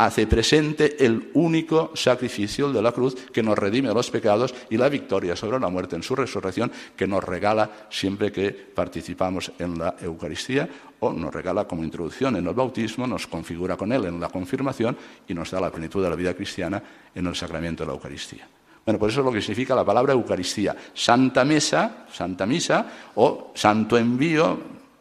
[0.05, 4.89] hace presente el único sacrificio de la cruz que nos redime los pecados y la
[4.89, 9.97] victoria sobre la muerte en su resurrección que nos regala siempre que participamos en la
[10.01, 10.67] Eucaristía
[11.01, 14.97] o nos regala como introducción en el bautismo, nos configura con él en la confirmación
[15.29, 16.83] y nos da la plenitud de la vida cristiana
[17.15, 18.49] en el sacramento de la Eucaristía.
[18.87, 20.75] Bueno, pues eso es lo que significa la palabra Eucaristía.
[20.95, 22.87] Santa Mesa, Santa Misa
[23.17, 24.59] o Santo Envío,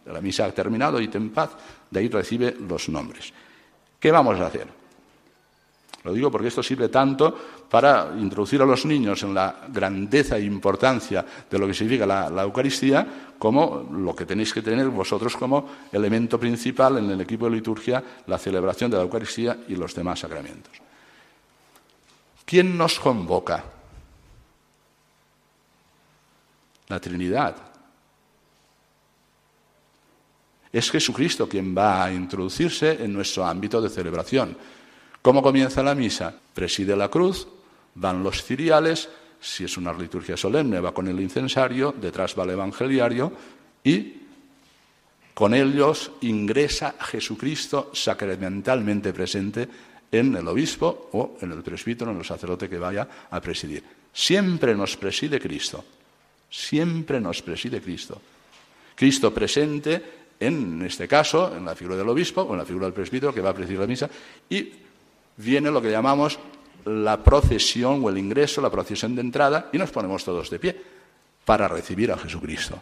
[0.07, 1.51] la misa ha terminado y ten paz,
[1.89, 3.31] de ahí recibe los nombres.
[3.97, 4.78] ¿Qué vamos a hacer?
[6.03, 7.35] Lo digo porque esto sirve tanto
[7.69, 12.43] para introducir a los niños en la grandeza e importancia de lo que significa la,
[12.43, 17.51] Eucaristía, como lo que tenéis que tener vosotros como elemento principal en el equipo de
[17.51, 20.71] liturgia, la celebración de la Eucaristía y los demás sacramentos.
[22.45, 23.63] ¿Quién nos convoca?
[26.87, 27.55] La Trinidad.
[30.71, 34.55] Es Jesucristo quien va a introducirse en nuestro ámbito de celebración.
[35.21, 36.33] ¿Cómo comienza la misa?
[36.53, 37.47] Preside la cruz,
[37.95, 42.51] van los ciriales, si es una liturgia solemne va con el incensario, detrás va el
[42.51, 43.31] evangeliario
[43.83, 44.13] y
[45.33, 49.67] con ellos ingresa Jesucristo sacramentalmente presente
[50.11, 53.83] en el obispo o en el presbítero, en el sacerdote que vaya a presidir.
[54.11, 55.83] Siempre nos preside Cristo,
[56.49, 58.21] siempre nos preside Cristo.
[58.95, 62.93] Cristo presente en este caso, en la figura del obispo o en la figura del
[62.93, 64.09] presbítero que va a presidir la misa
[64.49, 64.71] y
[65.39, 66.39] viene lo que llamamos
[66.85, 70.81] la procesión o el ingreso, la procesión de entrada, y nos ponemos todos de pie
[71.45, 72.81] para recibir a Jesucristo.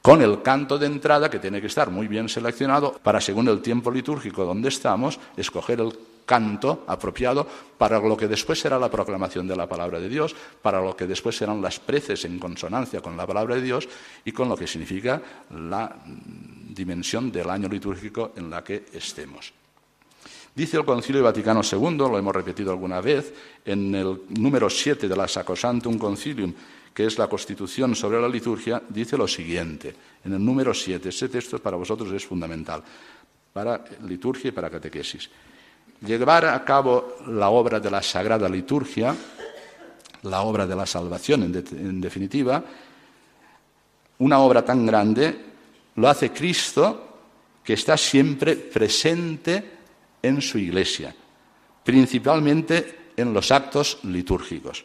[0.00, 3.60] Con el canto de entrada, que tiene que estar muy bien seleccionado para, según el
[3.60, 5.92] tiempo litúrgico donde estamos, escoger el
[6.24, 7.46] canto apropiado
[7.78, 11.06] para lo que después será la proclamación de la palabra de Dios, para lo que
[11.06, 13.88] después serán las preces en consonancia con la palabra de Dios
[14.24, 15.20] y con lo que significa
[15.50, 19.57] la dimensión del año litúrgico en la que estemos.
[20.58, 23.32] Dice el Concilio Vaticano II, lo hemos repetido alguna vez,
[23.64, 26.52] en el número 7 de la Sacrosantum Concilium,
[26.92, 29.94] que es la Constitución sobre la liturgia, dice lo siguiente,
[30.24, 32.82] en el número 7, ese texto para vosotros es fundamental,
[33.52, 35.30] para liturgia y para catequesis.
[36.04, 39.14] Llevar a cabo la obra de la Sagrada Liturgia,
[40.22, 42.64] la obra de la salvación en, en definitiva,
[44.18, 45.38] una obra tan grande,
[45.94, 47.20] lo hace Cristo,
[47.62, 49.77] que está siempre presente
[50.22, 51.14] en su iglesia,
[51.84, 54.84] principalmente en los actos litúrgicos.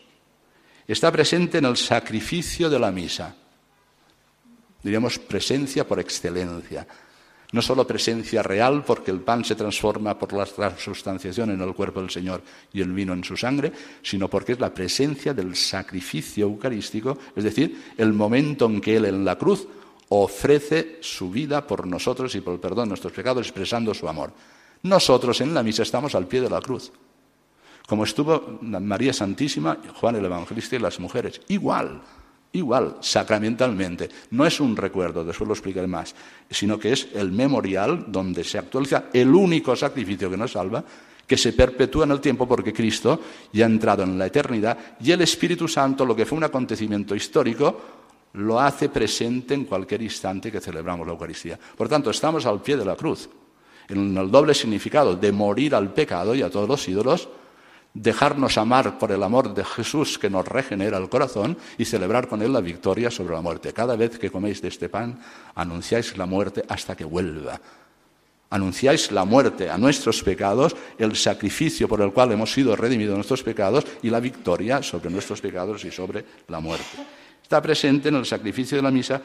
[0.88, 3.36] Está presente en el sacrificio de la misa,
[4.82, 6.86] diríamos presencia por excelencia.
[7.54, 12.02] No solo presencia real, porque el pan se transforma por la transubstanciación en el cuerpo
[12.02, 12.41] del Señor
[12.74, 17.43] y el vino en su sangre, sino porque es la presencia del sacrificio eucarístico, es
[17.43, 19.67] decir, el momento en que Él en la cruz
[20.10, 24.34] ofrece su vida por nosotros y por el perdón de nuestros pecados, expresando su amor.
[24.84, 26.91] Nosotros en la misa estamos al pie de la cruz,
[27.88, 31.39] como estuvo María Santísima, Juan el Evangelista y las mujeres.
[31.48, 32.02] Igual,
[32.52, 34.10] igual, sacramentalmente.
[34.32, 36.13] No es un recuerdo, después lo explicaré más,
[36.50, 40.84] sino que es el memorial donde se actualiza el único sacrificio que nos salva,
[41.26, 43.22] que se perpetúa en el tiempo porque Cristo
[43.54, 47.15] ya ha entrado en la eternidad y el Espíritu Santo, lo que fue un acontecimiento
[47.15, 47.82] histórico,
[48.34, 51.58] lo hace presente en cualquier instante que celebramos la Eucaristía.
[51.78, 53.30] Por tanto, estamos al pie de la cruz
[53.89, 57.30] en el doble significado de morir al pecado y a todos los ídolos,
[57.93, 62.41] dejarnos amar por el amor de Jesús que nos regenera el corazón y celebrar con
[62.41, 63.74] él la victoria sobre la muerte.
[63.74, 65.19] Cada vez que coméis de este pan,
[65.56, 67.60] anunciáis la muerte hasta que vuelva.
[68.50, 73.41] Anunciáis la muerte a nuestros pecados, el sacrificio por el cual hemos sido redimidos nuestros
[73.41, 76.98] pecados y la victoria sobre nuestros pecados y sobre la muerte.
[77.41, 79.22] Está presente en el sacrificio de la misa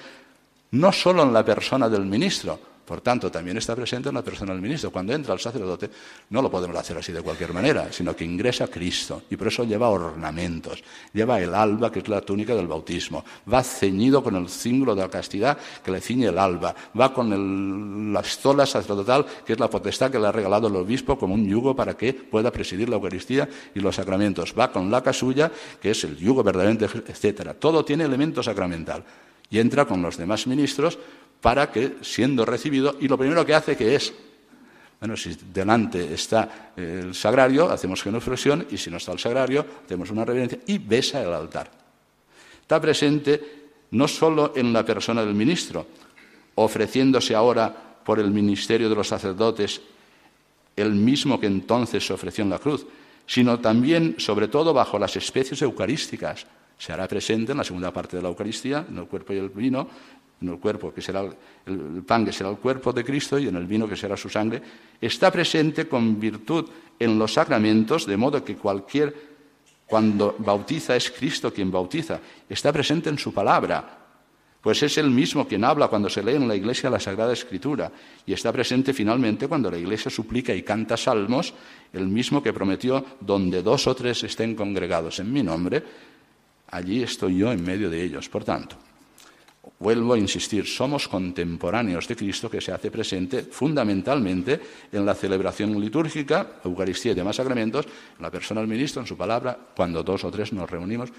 [0.71, 4.55] no solo en la persona del ministro, Por tanto, también está presente en la persona
[4.55, 4.90] del ministro.
[4.90, 5.90] Cuando entra el sacerdote,
[6.31, 9.24] no lo podemos hacer así de cualquier manera, sino que ingresa Cristo.
[9.29, 10.83] Y por eso lleva ornamentos.
[11.12, 13.22] Lleva el alba, que es la túnica del bautismo.
[13.53, 16.74] Va ceñido con el cíngulo de la castidad que le ciñe el alba.
[16.98, 21.18] Va con la estola sacerdotal, que es la potestad que le ha regalado el obispo
[21.18, 24.55] como un yugo para que pueda presidir la Eucaristía y los sacramentos.
[24.59, 27.53] Va con la casulla, que es el yugo verdaderamente, etcétera.
[27.53, 29.05] Todo tiene elemento sacramental.
[29.51, 30.98] Y entra con los demás ministros
[31.40, 34.12] para que, siendo recibido, y lo primero que hace que es,
[35.01, 40.11] bueno, si delante está el sagrario, hacemos genuflexión, y si no está el sagrario, hacemos
[40.11, 41.70] una reverencia y besa el altar.
[42.61, 43.59] Está presente
[43.92, 45.87] no solo en la persona del ministro,
[46.57, 47.72] ofreciéndose ahora
[48.05, 49.81] por el ministerio de los sacerdotes
[50.77, 52.87] el mismo que entonces se ofreció en la cruz,
[53.27, 56.46] sino también, sobre todo, bajo las especies eucarísticas.
[56.79, 59.51] Se hará presente en la segunda parte de la Eucaristía, en el cuerpo y el
[59.51, 59.88] vino,
[60.40, 61.22] en el cuerpo que será
[61.66, 64.29] el, pan que será el cuerpo de Cristo y en el vino que será su
[64.29, 64.62] sangre,
[65.01, 69.14] está presente con virtud en los sacramentos, de modo que cualquier,
[69.87, 73.98] cuando bautiza es Cristo quien bautiza, está presente en su palabra,
[74.61, 77.90] pues es el mismo quien habla cuando se lee en la iglesia la Sagrada Escritura
[78.27, 81.55] y está presente finalmente cuando la iglesia suplica y canta salmos,
[81.92, 85.83] el mismo que prometió, donde dos o tres estén congregados en mi nombre,
[86.70, 88.29] allí estoy yo en medio de ellos.
[88.29, 88.77] Por tanto,
[89.81, 94.61] Vuelvo a insistir, somos contemporáneos de Cristo que se hace presente fundamentalmente
[94.91, 99.17] en la celebración litúrgica, Eucaristía y demás sacramentos, en la persona del ministro, en su
[99.17, 101.11] palabra, cuando dos o tres nos reunimos,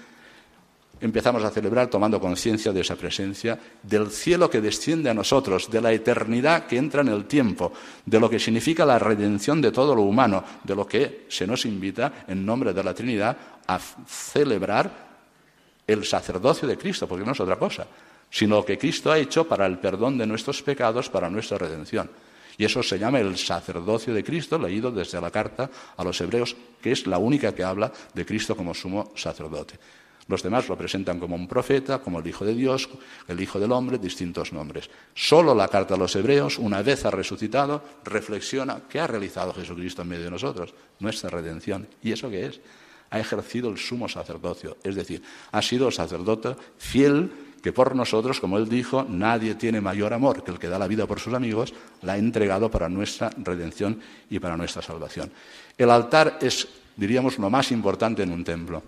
[1.00, 5.80] empezamos a celebrar tomando conciencia de esa presencia, del cielo que desciende a nosotros, de
[5.80, 7.72] la eternidad que entra en el tiempo,
[8.04, 11.64] de lo que significa la redención de todo lo humano, de lo que se nos
[11.64, 13.34] invita en nombre de la Trinidad
[13.66, 15.08] a celebrar
[15.86, 17.86] el sacerdocio de Cristo, porque no es otra cosa
[18.30, 22.10] sino lo que Cristo ha hecho para el perdón de nuestros pecados, para nuestra redención.
[22.56, 26.54] Y eso se llama el sacerdocio de Cristo, leído desde la carta a los hebreos,
[26.80, 29.78] que es la única que habla de Cristo como sumo sacerdote.
[30.28, 32.88] Los demás lo presentan como un profeta, como el Hijo de Dios,
[33.26, 34.88] el Hijo del Hombre, distintos nombres.
[35.12, 40.02] Solo la carta a los hebreos, una vez ha resucitado, reflexiona qué ha realizado Jesucristo
[40.02, 41.88] en medio de nosotros, nuestra redención.
[42.00, 42.60] ¿Y eso qué es?
[43.10, 48.56] Ha ejercido el sumo sacerdocio, es decir, ha sido sacerdote fiel que por nosotros, como
[48.56, 51.74] él dijo, nadie tiene mayor amor que el que da la vida por sus amigos,
[52.02, 55.30] la ha entregado para nuestra redención y para nuestra salvación.
[55.76, 58.82] El altar es, diríamos, lo más importante en un templo.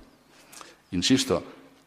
[0.92, 1.42] Insisto,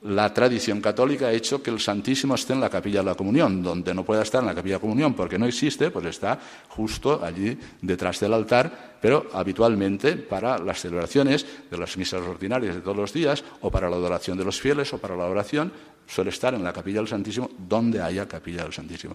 [0.05, 3.63] la tradición católica ha hecho que el Santísimo esté en la capilla de la comunión,
[3.63, 6.39] donde no pueda estar en la capilla de comunión porque no existe, pues está
[6.69, 12.81] justo allí detrás del altar, pero habitualmente para las celebraciones de las misas ordinarias de
[12.81, 15.71] todos los días, o para la adoración de los fieles, o para la oración,
[16.05, 19.13] suele estar en la capilla del Santísimo, donde haya capilla del Santísimo.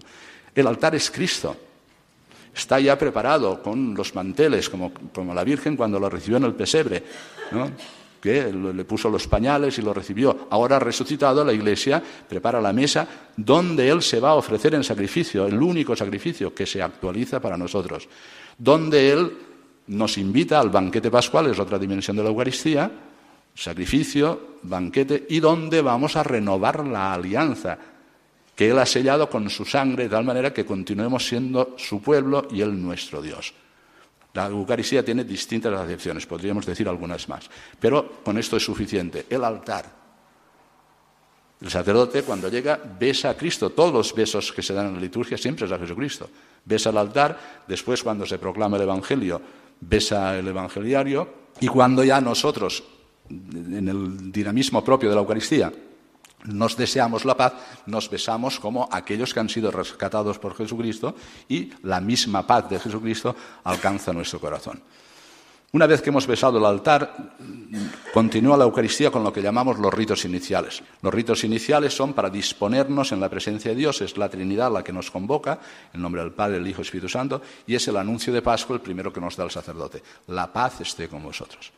[0.53, 1.55] El altar es Cristo.
[2.53, 4.91] Está ya preparado con los manteles, como,
[5.33, 7.01] la Virgen cuando lo recibió en el pesebre,
[8.21, 10.47] que le puso los pañales y lo recibió.
[10.51, 15.47] Ahora resucitado, la Iglesia prepara la mesa donde Él se va a ofrecer en sacrificio,
[15.47, 18.07] el único sacrificio que se actualiza para nosotros.
[18.57, 19.31] Donde Él
[19.87, 22.91] nos invita al banquete pascual, es otra dimensión de la Eucaristía,
[23.55, 27.77] sacrificio, banquete, y donde vamos a renovar la alianza
[28.55, 32.47] que Él ha sellado con su sangre, de tal manera que continuemos siendo su pueblo
[32.51, 33.53] y Él nuestro Dios.
[34.33, 39.25] La Eucaristía tiene distintas acepciones, podríamos decir algunas más, pero con esto es suficiente.
[39.29, 40.01] El altar.
[41.59, 43.69] El sacerdote cuando llega besa a Cristo.
[43.69, 46.29] Todos los besos que se dan en la liturgia siempre es a Jesucristo.
[46.65, 49.41] Besa al altar, después cuando se proclama el Evangelio,
[49.79, 52.83] besa el evangeliario, y cuando ya nosotros
[53.29, 55.71] en el dinamismo propio de la Eucaristía,
[56.45, 57.53] nos deseamos la paz,
[57.85, 61.15] nos besamos como aquellos que han sido rescatados por Jesucristo
[61.47, 64.81] y la misma paz de Jesucristo alcanza nuestro corazón.
[65.73, 67.37] Una vez que hemos besado el altar,
[68.13, 70.83] continúa la Eucaristía con lo que llamamos los ritos iniciales.
[71.01, 74.83] Los ritos iniciales son para disponernos en la presencia de Dios, es la Trinidad la
[74.83, 75.59] que nos convoca,
[75.93, 78.75] en nombre del Padre, del Hijo y Espíritu Santo, y es el anuncio de Pascua
[78.75, 80.03] el primero que nos da el sacerdote.
[80.27, 81.71] La paz esté con vosotros.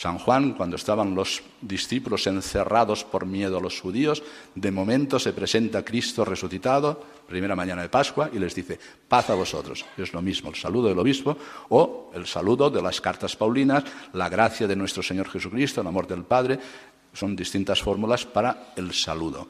[0.00, 4.22] San Juan, cuando estaban los discípulos encerrados por miedo a los judíos,
[4.54, 9.34] de momento se presenta Cristo resucitado, primera mañana de Pascua, y les dice, paz a
[9.34, 9.84] vosotros.
[9.98, 11.36] Es lo mismo el saludo del obispo
[11.68, 16.06] o el saludo de las cartas paulinas, la gracia de nuestro Señor Jesucristo, el amor
[16.06, 16.58] del Padre,
[17.12, 19.48] son distintas fórmulas para el saludo.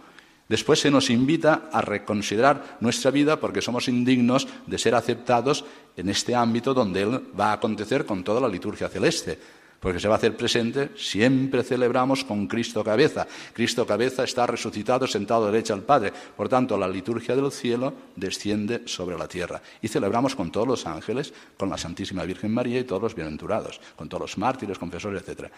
[0.49, 5.65] Después se nos invita a reconsiderar nuestra vida porque somos indignos de ser aceptados
[5.97, 10.09] en este ámbito donde Él va a acontecer con toda la liturgia celeste porque se
[10.09, 13.27] va a hacer presente, siempre celebramos con Cristo cabeza.
[13.55, 16.13] Cristo cabeza está resucitado, sentado derecha al Padre.
[16.37, 19.63] Por tanto, la liturgia del cielo desciende sobre la tierra.
[19.81, 23.81] Y celebramos con todos los ángeles, con la Santísima Virgen María y todos los bienaventurados,
[23.97, 25.51] con todos los mártires, confesores, etc.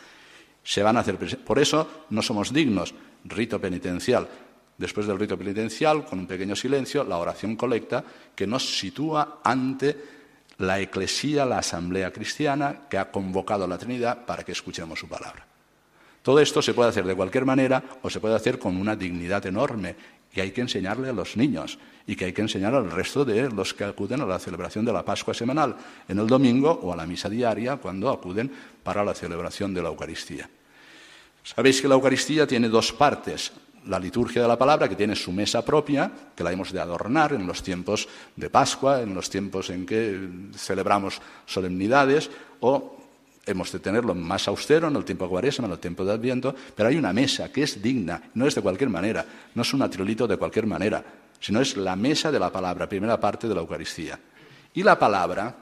[0.62, 1.44] Se van a hacer presente.
[1.44, 2.94] Por eso no somos dignos.
[3.24, 4.28] Rito penitencial.
[4.78, 8.04] Después del rito penitencial, con un pequeño silencio, la oración colecta
[8.36, 10.21] que nos sitúa ante
[10.62, 15.08] la Eclesía, la Asamblea Cristiana, que ha convocado a la Trinidad para que escuchemos su
[15.08, 15.44] palabra.
[16.22, 19.44] Todo esto se puede hacer de cualquier manera o se puede hacer con una dignidad
[19.44, 19.96] enorme
[20.32, 23.50] y hay que enseñarle a los niños y que hay que enseñar al resto de
[23.50, 25.76] los que acuden a la celebración de la Pascua semanal
[26.08, 28.50] en el domingo o a la misa diaria cuando acuden
[28.84, 30.48] para la celebración de la Eucaristía.
[31.42, 33.52] Sabéis que la Eucaristía tiene dos partes
[33.86, 37.32] la liturgia de la palabra, que tiene su mesa propia, que la hemos de adornar
[37.32, 42.96] en los tiempos de Pascua, en los tiempos en que celebramos solemnidades, o
[43.44, 46.54] hemos de tenerlo más austero en el tiempo de Cuaresma, en el tiempo de Adviento,
[46.74, 49.82] pero hay una mesa que es digna, no es de cualquier manera, no es un
[49.82, 51.02] atriolito de cualquier manera,
[51.40, 54.18] sino es la mesa de la palabra, primera parte de la Eucaristía.
[54.74, 55.54] Y la palabra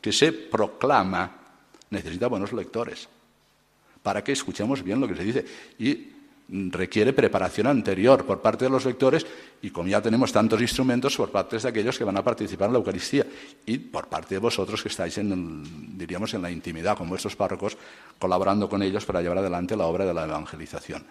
[0.00, 1.30] que se proclama
[1.90, 3.08] necesita buenos lectores
[4.02, 5.44] para que escuchemos bien lo que se dice.
[5.78, 6.11] Y
[6.52, 9.26] requiere preparación anterior por parte de los lectores
[9.62, 12.74] y como ya tenemos tantos instrumentos por parte de aquellos que van a participar en
[12.74, 13.26] la Eucaristía
[13.64, 17.78] y por parte de vosotros que estáis en, diríamos, en la intimidad con vuestros párrocos,
[18.18, 21.04] colaborando con ellos para llevar adelante la obra de la evangelización.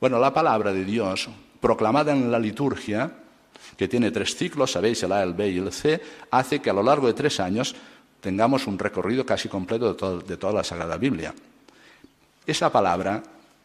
[0.00, 1.28] Bueno, la palabra de Dios,
[1.60, 3.12] proclamada en la liturgia,
[3.76, 6.72] que tiene tres ciclos, sabéis, el A, el B y el C, hace que a
[6.72, 7.74] lo largo de tres años
[8.20, 11.34] tengamos un recorrido casi completo de, de toda la Sagrada Biblia.
[12.46, 13.22] Esa palabra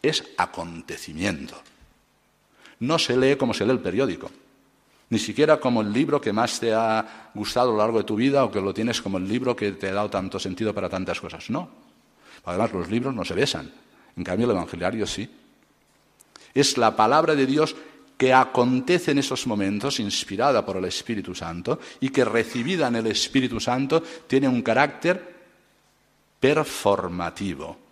[0.07, 1.61] es acontecimiento.
[2.79, 4.29] No se lee como se lee el periódico,
[5.09, 8.15] ni siquiera como el libro que más te ha gustado a lo largo de tu
[8.15, 10.89] vida o que lo tienes como el libro que te ha dado tanto sentido para
[10.89, 11.49] tantas cosas.
[11.49, 11.69] No.
[12.45, 13.71] Además, los libros no se besan.
[14.17, 15.29] En cambio, el Evangeliario sí.
[16.53, 17.75] Es la palabra de Dios
[18.17, 23.07] que acontece en esos momentos, inspirada por el Espíritu Santo, y que recibida en el
[23.07, 25.35] Espíritu Santo tiene un carácter
[26.39, 27.84] performativo.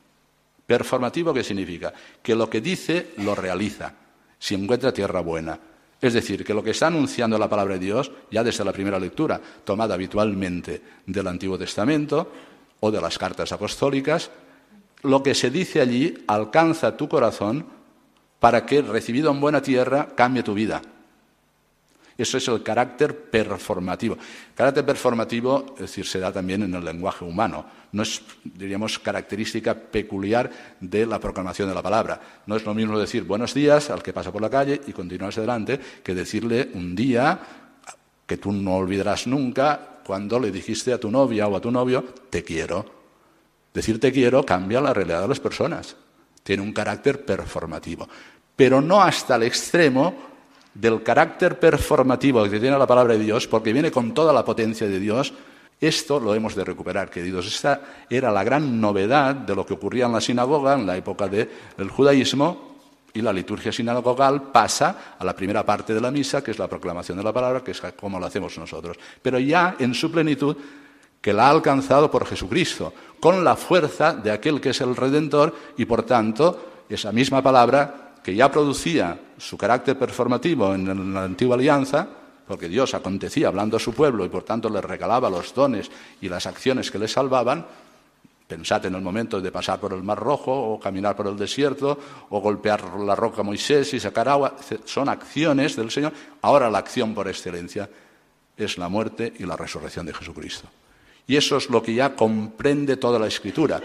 [0.66, 1.94] Performativo, ¿qué significa?
[2.22, 3.94] Que lo que dice lo realiza,
[4.40, 5.60] si encuentra tierra buena.
[6.00, 9.00] Es decir, que lo que está anunciando la palabra de Dios, ya desde la primera
[9.00, 12.32] lectura, tomada habitualmente del Antiguo Testamento
[12.80, 14.30] o de las cartas apostólicas,
[15.04, 17.66] lo que se dice allí alcanza tu corazón
[18.40, 20.82] para que, recibido en buena tierra, cambie tu vida.
[22.18, 24.18] Eso es el carácter performativo.
[24.56, 27.66] Carácter performativo, es decir, se da también en el lenguaje humano.
[27.92, 30.50] No es, diríamos, característica peculiar
[30.80, 32.22] de la proclamación de la palabra.
[32.46, 35.34] No es lo mismo decir buenos días al que pasa por la calle y continuar
[35.36, 37.40] adelante que decirle un día
[38.26, 42.04] que tú no olvidarás nunca cuando le dijiste a tu novia o a tu novio
[42.30, 42.86] te quiero.
[43.74, 45.96] Decir te quiero cambia la realidad de las personas.
[46.44, 48.08] Tiene un carácter performativo.
[48.56, 50.33] Pero no hasta el extremo
[50.74, 54.88] del carácter performativo que tiene la palabra de Dios, porque viene con toda la potencia
[54.88, 55.34] de Dios,
[55.80, 57.46] esto lo hemos de recuperar, queridos.
[57.46, 61.28] Esta era la gran novedad de lo que ocurría en la sinagoga en la época
[61.28, 62.74] del judaísmo,
[63.14, 66.68] y la liturgia sinagogal pasa a la primera parte de la misa, que es la
[66.68, 68.98] proclamación de la palabra, que es como lo hacemos nosotros.
[69.22, 70.58] Pero ya en su plenitud,
[71.22, 75.54] que la ha alcanzado por Jesucristo, con la fuerza de aquel que es el Redentor,
[75.78, 81.56] y por tanto, esa misma palabra que ya producía su carácter performativo en la antigua
[81.56, 82.08] alianza,
[82.48, 86.30] porque Dios acontecía hablando a su pueblo y por tanto le regalaba los dones y
[86.30, 87.66] las acciones que le salvaban,
[88.48, 91.98] pensad en el momento de pasar por el Mar Rojo o caminar por el desierto
[92.30, 96.14] o golpear la roca Moisés y sacar agua, son acciones del Señor.
[96.42, 97.90] Ahora la acción por excelencia
[98.56, 100.68] es la muerte y la resurrección de Jesucristo.
[101.28, 103.82] Y eso es lo que ya comprende toda la Escritura,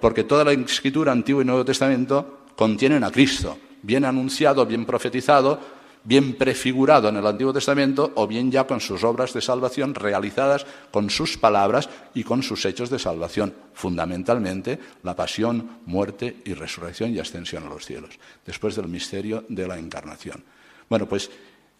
[0.00, 5.60] porque toda la Escritura, Antiguo y Nuevo Testamento, contienen a Cristo bien anunciado, bien profetizado,
[6.04, 10.66] bien prefigurado en el Antiguo Testamento o bien ya con sus obras de salvación realizadas
[10.90, 17.14] con sus palabras y con sus hechos de salvación, fundamentalmente la pasión, muerte y resurrección
[17.14, 20.44] y ascensión a los cielos, después del misterio de la encarnación.
[20.88, 21.30] Bueno, pues,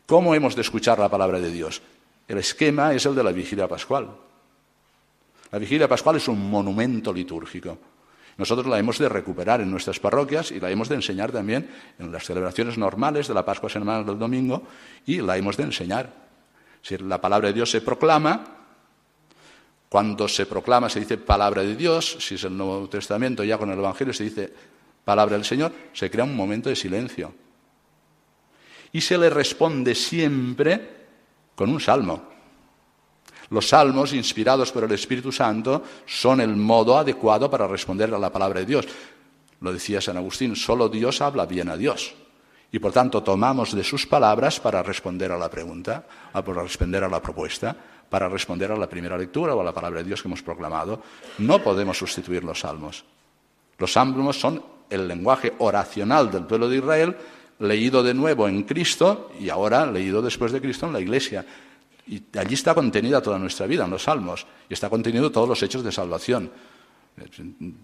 [0.06, 1.82] ¿cómo hemos de escuchar la palabra de Dios?
[2.26, 4.08] El esquema es el de la vigilia pascual.
[5.52, 7.78] La vigilia pascual es un monumento litúrgico.
[8.36, 12.10] Nosotros la hemos de recuperar en nuestras parroquias y la hemos de enseñar también en
[12.10, 14.64] las celebraciones normales de la Pascua Semanal del domingo
[15.06, 16.12] y la hemos de enseñar.
[16.82, 18.44] Si la palabra de Dios se proclama,
[19.88, 23.70] cuando se proclama se dice palabra de Dios, si es el Nuevo Testamento ya con
[23.70, 24.52] el Evangelio se dice
[25.04, 27.32] palabra del Señor, se crea un momento de silencio.
[28.90, 30.90] Y se le responde siempre
[31.54, 32.33] con un salmo.
[33.50, 38.32] Los salmos, inspirados por el Espíritu Santo, son el modo adecuado para responder a la
[38.32, 38.86] palabra de Dios.
[39.60, 42.14] Lo decía San Agustín, solo Dios habla bien a Dios.
[42.72, 47.08] Y por tanto tomamos de sus palabras para responder a la pregunta, para responder a
[47.08, 47.76] la propuesta,
[48.10, 51.00] para responder a la primera lectura o a la palabra de Dios que hemos proclamado.
[51.38, 53.04] No podemos sustituir los salmos.
[53.78, 57.16] Los salmos son el lenguaje oracional del pueblo de Israel,
[57.60, 61.46] leído de nuevo en Cristo y ahora leído después de Cristo en la Iglesia.
[62.06, 65.62] Y allí está contenida toda nuestra vida, en los salmos, y está contenido todos los
[65.62, 66.50] hechos de salvación.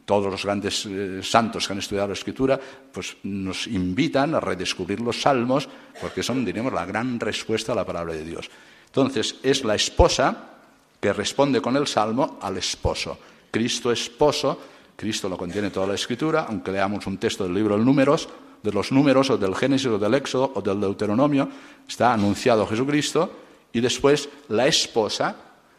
[0.04, 2.58] Todos los grandes eh, santos que han estudiado la Escritura
[2.92, 5.68] pues nos invitan a redescubrir los salmos
[6.00, 8.50] porque son, diríamos, la gran respuesta a la palabra de Dios.
[8.86, 10.50] Entonces, es la esposa
[10.98, 13.18] que responde con el salmo al esposo.
[13.52, 14.60] Cristo esposo,
[14.96, 18.28] Cristo lo contiene toda la Escritura, aunque leamos un texto del libro de Números,
[18.62, 21.48] de los Números o del Génesis o del Éxodo o del Deuteronomio,
[21.88, 23.30] está anunciado Jesucristo
[23.72, 25.36] y después la esposa,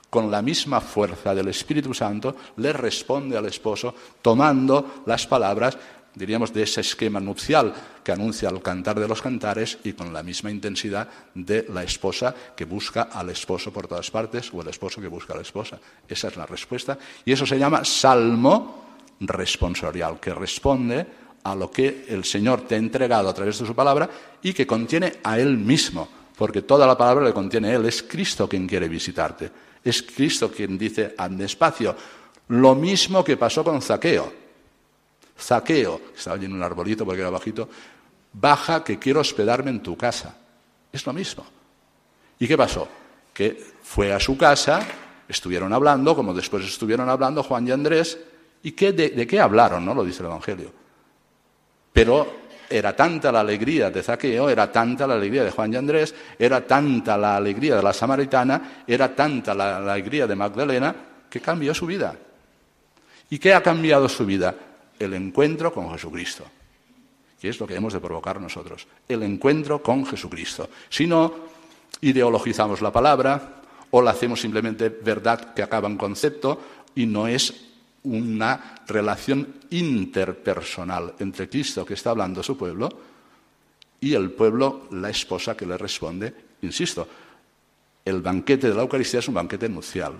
[0.09, 5.77] con la misma fuerza del Espíritu Santo, le responde al esposo tomando las palabras,
[6.13, 7.73] diríamos, de ese esquema nupcial
[8.03, 12.35] que anuncia el cantar de los cantares y con la misma intensidad de la esposa
[12.55, 15.79] que busca al esposo por todas partes o el esposo que busca a la esposa.
[16.07, 16.97] Esa es la respuesta.
[17.23, 21.07] Y eso se llama salmo responsorial, que responde
[21.43, 24.09] a lo que el Señor te ha entregado a través de su palabra
[24.41, 27.85] y que contiene a Él mismo porque toda la palabra le contiene Él.
[27.85, 29.51] Es Cristo quien quiere visitarte.
[29.83, 31.95] Es Cristo quien dice, ande despacio.
[32.47, 34.33] Lo mismo que pasó con Zaqueo.
[35.39, 37.69] Zaqueo, estaba allí en un arbolito porque era bajito,
[38.33, 40.35] baja que quiero hospedarme en tu casa.
[40.91, 41.45] Es lo mismo.
[42.39, 42.87] ¿Y qué pasó?
[43.31, 44.83] Que fue a su casa,
[45.27, 48.17] estuvieron hablando, como después estuvieron hablando Juan y Andrés,
[48.63, 49.85] ¿y qué, de, de qué hablaron?
[49.85, 49.93] ¿No?
[49.93, 50.73] Lo dice el Evangelio.
[51.93, 52.40] Pero
[52.71, 56.65] era tanta la alegría de Zaqueo, era tanta la alegría de Juan y Andrés, era
[56.65, 60.95] tanta la alegría de la samaritana, era tanta la, alegría de Magdalena,
[61.29, 62.15] que cambió su vida.
[63.29, 64.55] ¿Y qué ha cambiado su vida?
[64.97, 66.45] El encuentro con Jesucristo.
[67.39, 68.87] Que es lo que hemos de provocar nosotros.
[69.07, 70.69] El encuentro con Jesucristo.
[70.89, 71.33] Si no,
[72.01, 73.61] ideologizamos la palabra
[73.91, 76.59] o la hacemos simplemente verdad que acaba en concepto
[76.95, 77.70] y no es
[78.03, 82.89] una relación interpersonal entre Cristo que está hablando a su pueblo
[83.99, 86.33] y el pueblo, la esposa que le responde.
[86.63, 87.07] Insisto,
[88.03, 90.13] el banquete de la Eucaristía es un banquete nupcial.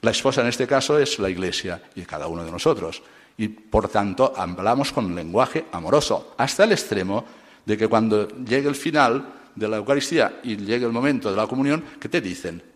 [0.00, 3.02] La esposa en este caso es la Iglesia y cada uno de nosotros.
[3.38, 7.24] Y por tanto hablamos con lenguaje amoroso, hasta el extremo
[7.64, 11.46] de que cuando llegue el final de la Eucaristía y llegue el momento de la
[11.46, 12.73] comunión, ¿qué te dicen?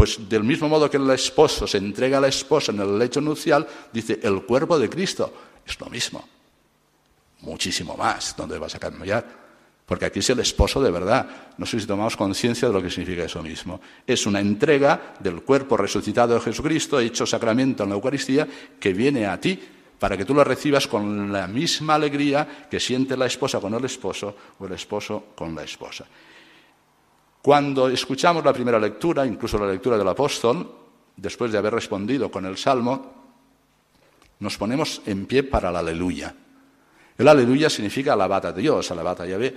[0.00, 3.20] Pues del mismo modo que el esposo se entrega a la esposa en el lecho
[3.20, 5.30] nupcial, dice el cuerpo de Cristo.
[5.66, 6.26] Es lo mismo.
[7.42, 8.34] Muchísimo más.
[8.34, 9.22] ¿Dónde vas a cambiar?
[9.84, 11.52] Porque aquí es el esposo de verdad.
[11.58, 13.78] No sé si tomamos conciencia de lo que significa eso mismo.
[14.06, 18.48] Es una entrega del cuerpo resucitado de Jesucristo, hecho sacramento en la Eucaristía,
[18.80, 19.60] que viene a ti
[19.98, 23.84] para que tú lo recibas con la misma alegría que siente la esposa con el
[23.84, 26.06] esposo o el esposo con la esposa.
[27.42, 30.70] Cuando escuchamos la primera lectura, incluso la lectura del apóstol,
[31.16, 33.14] después de haber respondido con el salmo,
[34.40, 36.34] nos ponemos en pie para la aleluya.
[37.16, 39.56] El aleluya significa alabad a Dios, alabad a Yahvé,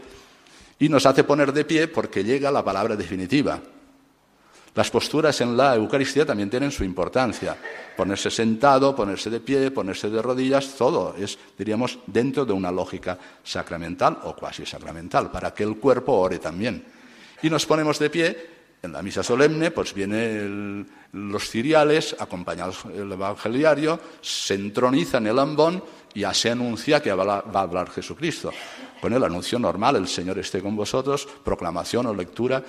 [0.79, 3.59] y nos hace poner de pie porque llega la palabra definitiva.
[4.75, 7.55] Las posturas en la Eucaristía también tienen su importancia.
[7.95, 13.17] Ponerse sentado, ponerse de pie, ponerse de rodillas, todo es, diríamos, dentro de una lógica
[13.43, 17.02] sacramental o cuasi sacramental, para que el cuerpo ore también
[17.43, 18.53] y nos ponemos de pie.
[18.81, 25.39] En la misa solemne, pues vienen los ciriales, acompañados el evangeliario, se entroniza en el
[25.39, 25.81] ambón
[26.13, 28.51] y se anuncia que va a hablar Jesucristo.
[28.99, 32.61] Con el anuncio normal, el Señor esté con vosotros, proclamación o lectura.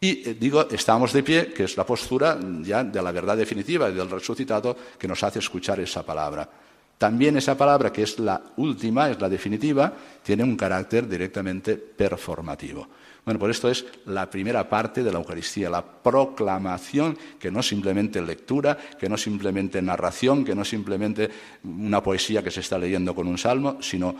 [0.00, 3.90] Y eh, digo, estamos de pie, que es la postura ya de la verdad definitiva
[3.90, 6.48] y del resucitado que nos hace escuchar esa palabra.
[6.96, 9.92] También esa palabra, que es la última, es la definitiva,
[10.22, 12.88] tiene un carácter directamente performativo.
[13.24, 18.20] Bueno, por esto es la primera parte de la Eucaristía, la proclamación, que no simplemente
[18.20, 21.30] lectura, que no simplemente narración, que no simplemente
[21.64, 24.14] una poesía que se está leyendo con un salmo, sino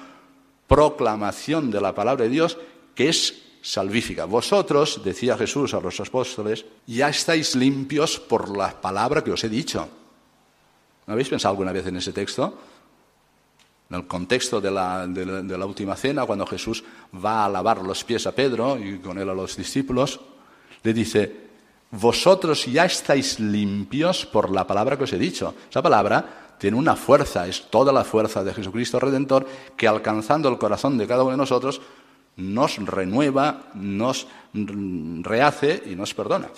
[0.66, 2.56] proclamación de la palabra de Dios
[2.94, 4.24] que es salvífica.
[4.24, 9.48] Vosotros, decía Jesús a los apóstoles, ya estáis limpios por la palabra que os he
[9.48, 9.86] dicho.
[11.06, 12.58] ¿No habéis pensado alguna vez en ese texto?
[13.94, 15.06] En el contexto de la,
[15.64, 16.82] última cena, cuando Jesús
[17.24, 20.18] va a lavar los pies a Pedro y con él a los discípulos,
[20.82, 21.32] le dice,
[21.92, 25.54] vosotros ya estáis limpios por la palabra que os he dicho.
[25.70, 30.58] Esa palabra tiene una fuerza, es toda la fuerza de Jesucristo Redentor que alcanzando el
[30.58, 31.80] corazón de cada uno de nosotros
[32.36, 36.48] nos renueva, nos rehace y nos perdona.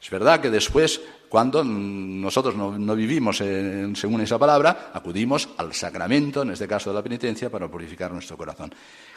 [0.00, 1.00] Es verdad que después,
[1.34, 7.02] cuando nosotros no, vivimos según esa palabra, acudimos al sacramento, en este caso de la
[7.02, 8.72] penitencia, para purificar nuestro corazón.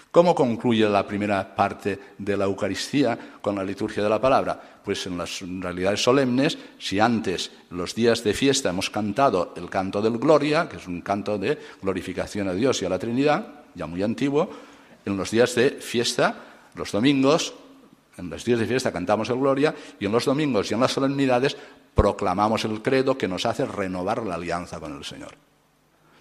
[0.09, 4.59] ¿Cómo concluye la primera parte de la Eucaristía con la liturgia de la palabra?
[4.83, 10.01] Pues en las realidades solemnes, si antes, los días de fiesta, hemos cantado el canto
[10.01, 13.45] del Gloria, que es un canto de glorificación a Dios y a la Trinidad,
[13.75, 14.49] ya muy antiguo,
[15.05, 16.35] en los días de fiesta,
[16.73, 17.53] los domingos,
[18.17, 20.91] en los días de fiesta cantamos el Gloria y en los domingos y en las
[20.91, 21.55] solemnidades
[21.97, 25.33] proclamamos el credo que nos hace renovar la alianza con el Señor.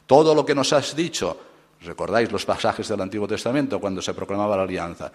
[0.09, 1.37] Todo lo que nos has dicho
[1.83, 5.12] ¿Recordáis los pasajes del Antiguo Testamento cuando se proclamaba la alianza?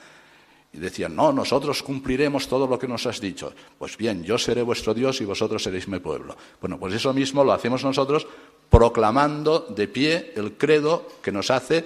[0.73, 3.53] Y decían, no, nosotros cumpliremos todo lo que nos has dicho.
[3.77, 6.35] Pues bien, yo seré vuestro Dios y vosotros seréis mi pueblo.
[6.61, 8.25] Bueno, pues eso mismo lo hacemos nosotros
[8.69, 11.85] proclamando de pie el credo que nos hace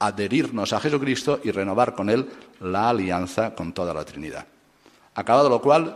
[0.00, 2.28] adherirnos a Jesucristo y renovar con Él
[2.60, 4.46] la alianza con toda la Trinidad.
[5.14, 5.94] Acabado lo cual,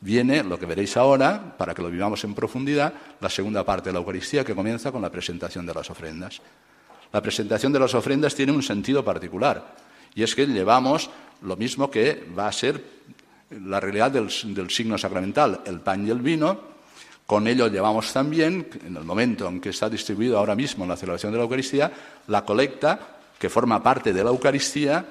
[0.00, 3.94] viene lo que veréis ahora, para que lo vivamos en profundidad, la segunda parte de
[3.94, 6.40] la Eucaristía que comienza con la presentación de las ofrendas.
[7.12, 9.74] La presentación de las ofrendas tiene un sentido particular,
[10.14, 11.10] y es que llevamos
[11.42, 12.82] lo mismo que va a ser
[13.50, 14.30] la realidad del,
[14.70, 16.60] signo sacramental, el pan y el vino.
[17.26, 20.96] Con ello llevamos también, en el momento en que está distribuido ahora mismo en la
[20.96, 21.92] celebración de la Eucaristía,
[22.26, 22.98] la colecta
[23.38, 25.04] que forma parte de la Eucaristía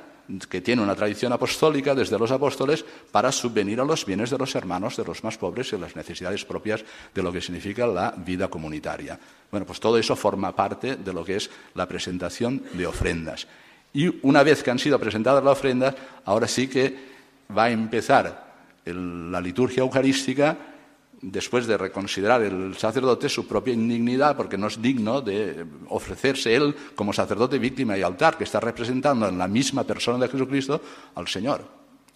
[0.49, 4.55] que tiene una tradición apostólica desde los apóstoles para subvenir a los bienes de los
[4.55, 8.47] hermanos, de los más pobres y las necesidades propias de lo que significa la vida
[8.49, 9.19] comunitaria.
[9.49, 13.47] Bueno, pues todo eso forma parte de lo que es la presentación de ofrendas.
[13.93, 16.95] Y una vez que han sido presentadas las ofrendas, ahora sí que
[17.55, 18.45] va a empezar
[18.85, 20.57] la liturgia eucarística
[21.21, 26.75] después de reconsiderar el sacerdote su propia indignidad, porque no es digno de ofrecerse él
[26.95, 30.81] como sacerdote, víctima y altar, que está representando en la misma persona de Jesucristo
[31.15, 31.65] al Señor.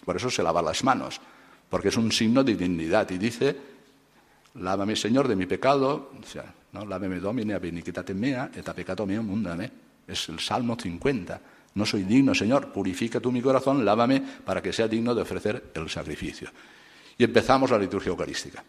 [0.04, 1.20] Por eso se lava las manos,
[1.68, 3.10] porque es un signo de dignidad.
[3.10, 3.56] Y dice,
[4.54, 6.84] lávame, Señor, de mi pecado, o sea, ¿no?
[6.84, 9.70] lávame domine a beniquitate mea, et a peccato meo mundame.
[10.06, 11.40] Es el Salmo 50.
[11.74, 15.70] No soy digno, Señor, purifica tú mi corazón, lávame para que sea digno de ofrecer
[15.74, 16.50] el sacrificio.
[17.16, 18.62] Y empezamos la liturgia eucarística.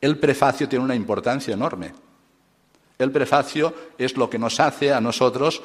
[0.00, 1.92] El prefacio tiene una importancia enorme.
[2.98, 5.62] El prefacio es lo que nos hace a nosotros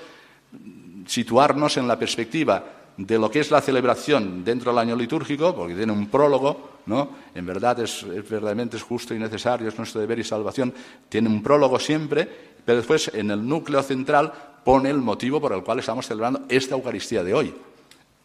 [1.08, 2.64] situarnos en la perspectiva
[2.98, 7.10] de lo que es la celebración dentro del año litúrgico, porque tiene un prólogo, ¿no?
[7.34, 10.74] En verdad es, verdaderamente es justo y necesario, es nuestro deber y salvación,
[11.10, 12.28] tiene un prólogo siempre,
[12.64, 14.32] pero después en el núcleo central
[14.64, 17.54] pone el motivo por el cual estamos celebrando esta Eucaristía de hoy,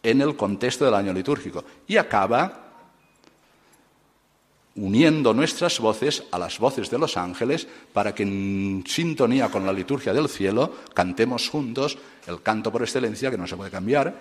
[0.03, 1.65] en el contexto del año litúrgico.
[1.87, 2.66] Y acaba
[4.77, 9.73] uniendo nuestras voces a las voces de los ángeles para que en sintonía con la
[9.73, 11.97] liturgia del cielo cantemos juntos
[12.27, 14.15] el canto por excelencia que no se puede cambiar,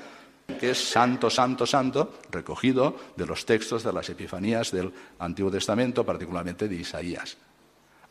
[0.60, 6.06] que es Santo, Santo, Santo, recogido de los textos de las Epifanías del Antiguo Testamento,
[6.06, 7.38] particularmente de Isaías.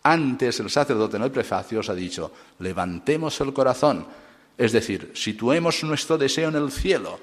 [0.02, 4.06] Antes el sacerdote en el prefacio os ha dicho, levantemos el corazón,
[4.58, 7.18] es decir, situemos nuestro deseo en el cielo,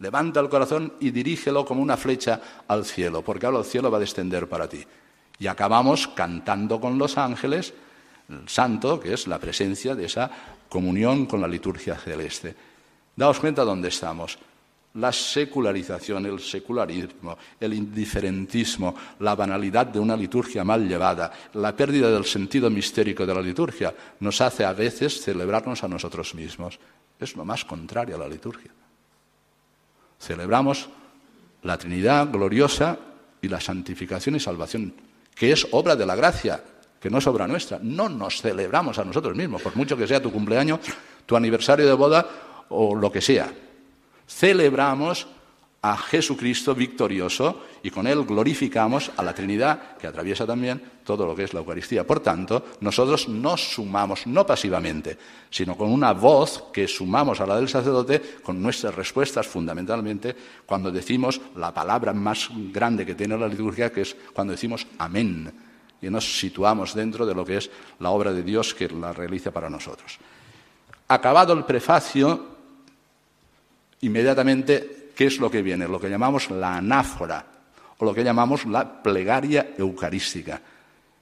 [0.00, 3.96] Levanta el corazón y dirígelo como una flecha al cielo, porque ahora el cielo va
[3.96, 4.84] a descender para ti.
[5.40, 7.74] Y acabamos cantando con los ángeles
[8.28, 10.30] el santo, que es la presencia de esa
[10.68, 12.54] comunión con la liturgia celeste.
[13.16, 14.38] Daos cuenta dónde estamos.
[14.94, 22.10] La secularización, el secularismo, el indiferentismo, la banalidad de una liturgia mal llevada, la pérdida
[22.10, 26.78] del sentido mistérico de la liturgia, nos hace a veces celebrarnos a nosotros mismos.
[27.18, 28.72] Es lo más contrario a la liturgia.
[30.18, 30.88] Celebramos
[31.62, 32.98] la Trinidad gloriosa
[33.40, 34.94] y la santificación y salvación,
[35.34, 36.62] que es obra de la gracia,
[37.00, 37.78] que no es obra nuestra.
[37.82, 40.80] No nos celebramos a nosotros mismos, por mucho que sea tu cumpleaños,
[41.26, 42.26] tu aniversario de boda
[42.68, 43.52] o lo que sea.
[44.26, 45.26] Celebramos
[45.88, 51.34] a Jesucristo victorioso y con él glorificamos a la Trinidad que atraviesa también todo lo
[51.34, 52.06] que es la Eucaristía.
[52.06, 55.16] Por tanto, nosotros nos sumamos, no pasivamente,
[55.48, 60.36] sino con una voz que sumamos a la del sacerdote con nuestras respuestas fundamentalmente
[60.66, 65.50] cuando decimos la palabra más grande que tiene la liturgia, que es cuando decimos amén.
[66.02, 67.70] Y nos situamos dentro de lo que es
[68.00, 70.18] la obra de Dios que la realiza para nosotros.
[71.08, 72.46] Acabado el prefacio,
[74.02, 75.88] inmediatamente ¿Qué es lo que viene?
[75.88, 77.44] Lo que llamamos la anáfora
[77.98, 80.62] o lo que llamamos la plegaria eucarística.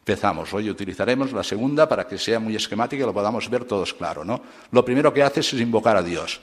[0.01, 3.95] Empezamos, hoy utilizaremos la segunda para que sea muy esquemática y lo podamos ver todos
[3.95, 4.43] claro, ¿no?
[4.71, 6.43] Lo primero que haces es invocar a Dios.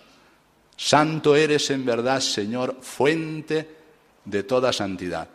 [0.75, 3.69] Santo eres en verdad, Señor, fuente
[4.25, 5.29] de toda santidad.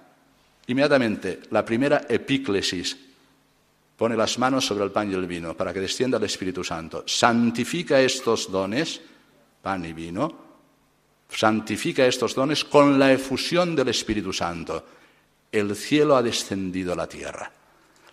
[0.66, 2.98] Inmediatamente, la primera epíclesis
[3.96, 7.04] pone las manos sobre el pan y el vino para que descienda el Espíritu Santo.
[7.06, 9.00] Santifica estos dones,
[9.62, 10.47] pan y vino,
[11.28, 14.84] santifica estos dones con la efusión del Espíritu Santo.
[15.52, 17.50] El cielo ha descendido a la tierra.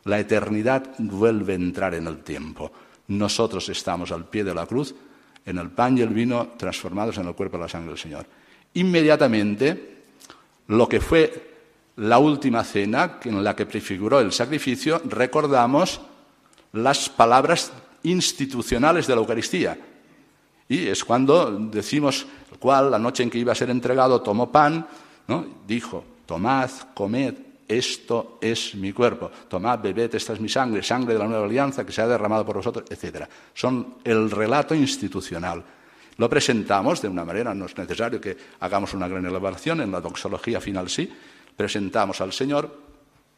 [0.06, 2.72] La eternidad vuelve a entrar en el tiempo.
[3.08, 4.94] Nosotros estamos al pie de la cruz,
[5.46, 8.26] en el pan y el vino, transformados en el cuerpo y la sangre del Señor.
[8.74, 10.04] Inmediatamente,
[10.68, 11.56] lo que fue
[11.98, 16.02] la última cena, en la que prefiguró el sacrificio, recordamos
[16.74, 17.72] las palabras
[18.04, 19.78] institucionales de la Eucaristía.
[20.68, 24.52] Y es cuando decimos, el cual la noche en que iba a ser entregado tomó
[24.52, 24.88] pan,
[25.28, 25.46] ¿no?
[25.68, 27.36] dijo, tomad, comed,
[27.68, 31.86] esto es mi cuerpo, tomad, bebed, esta es mi sangre, sangre de la nueva alianza
[31.86, 33.26] que se ha derramado por vosotros, etc.
[33.54, 35.64] Son el relato institucional.
[36.18, 40.00] Lo presentamos de una manera, no es necesario que hagamos una gran elaboración, en la
[40.00, 41.12] doxología final sí,
[41.58, 42.86] presentamos al Señor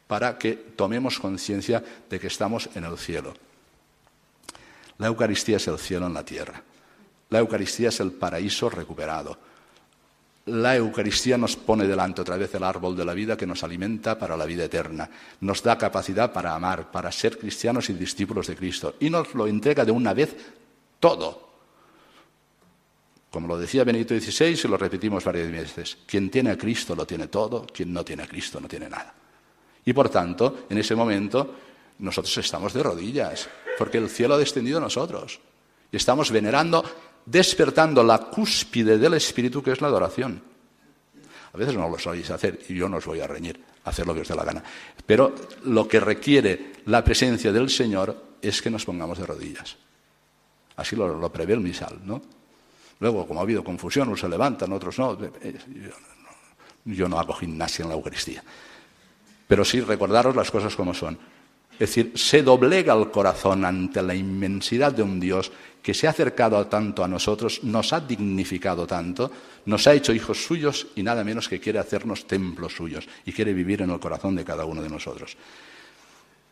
[0.08, 3.34] para que tomemos conciencia de que estamos en el cielo.
[5.00, 6.62] La Eucaristía es el cielo en la tierra.
[7.30, 9.38] La Eucaristía es el paraíso recuperado.
[10.46, 14.18] La Eucaristía nos pone delante otra vez el árbol de la vida que nos alimenta
[14.18, 15.10] para la vida eterna.
[15.42, 18.96] Nos da capacidad para amar, para ser cristianos y discípulos de Cristo.
[19.02, 20.36] Y nos lo entrega de una vez
[21.02, 21.48] todo.
[23.30, 27.06] Como lo decía Benito XVI y lo repetimos varias veces, quien tiene a Cristo lo
[27.06, 29.14] tiene todo, quien no tiene a Cristo no tiene nada.
[29.84, 31.56] Y por tanto, en ese momento,
[32.00, 35.40] nosotros estamos de rodillas, porque el cielo ha descendido a nosotros.
[35.92, 36.84] Y estamos venerando,
[37.28, 40.42] despertando la cúspide del Espíritu, que es la adoración.
[41.54, 44.14] A veces no lo sois hacer y yo no os voy a reñir, hacer lo
[44.14, 44.64] que os dé la gana.
[45.06, 49.76] Pero lo que requiere la presencia del Señor es que nos pongamos de rodillas.
[50.78, 52.22] Así lo, prevé el misal, ¿no?
[53.00, 55.18] Luego, como ha habido confusión, unos se levantan, otros no.
[55.42, 55.58] Eh,
[56.86, 58.44] yo no hago gimnasia en la Eucaristía.
[59.48, 61.18] Pero sí recordaros las cosas como son.
[61.74, 65.52] Es decir, se doblega el corazón ante la inmensidad de un Dios
[65.82, 69.32] que se ha acercado tanto a nosotros, nos ha dignificado tanto,
[69.66, 73.54] nos ha hecho hijos suyos y nada menos que quiere hacernos templos suyos y quiere
[73.54, 75.38] vivir en el corazón de cada uno de nosotros.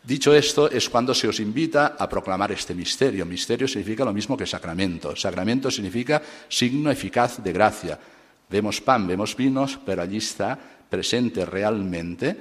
[0.05, 3.25] Dicho esto, es cuando se os invita a proclamar este misterio.
[3.25, 5.15] Misterio significa lo mismo que sacramento.
[5.15, 7.99] Sacramento significa signo eficaz de gracia.
[8.47, 12.37] Vemos pan, vemos vinos, pero allí está presente realmente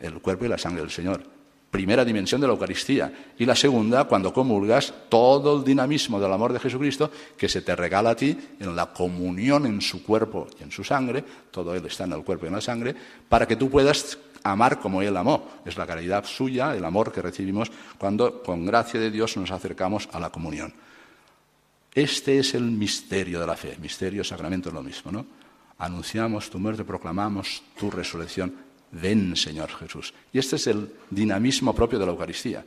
[0.00, 1.41] el cuerpo y la sangre del Señor.
[1.72, 3.10] Primera dimensión de la Eucaristía.
[3.38, 7.74] Y la segunda, cuando comulgas, todo el dinamismo del amor de Jesucristo que se te
[7.74, 11.86] regala a ti en la comunión en su cuerpo y en su sangre, todo Él
[11.86, 12.94] está en el cuerpo y en la sangre,
[13.26, 15.48] para que tú puedas amar como Él amó.
[15.64, 20.10] Es la caridad suya, el amor que recibimos cuando con gracia de Dios nos acercamos
[20.12, 20.74] a la comunión.
[21.94, 23.78] Este es el misterio de la fe.
[23.80, 25.24] Misterio, sacramento es lo mismo, ¿no?
[25.78, 28.71] Anunciamos tu muerte, proclamamos tu resurrección.
[28.92, 30.12] Ven, Señor Jesús.
[30.32, 32.64] Y este es el dinamismo propio de la Eucaristía.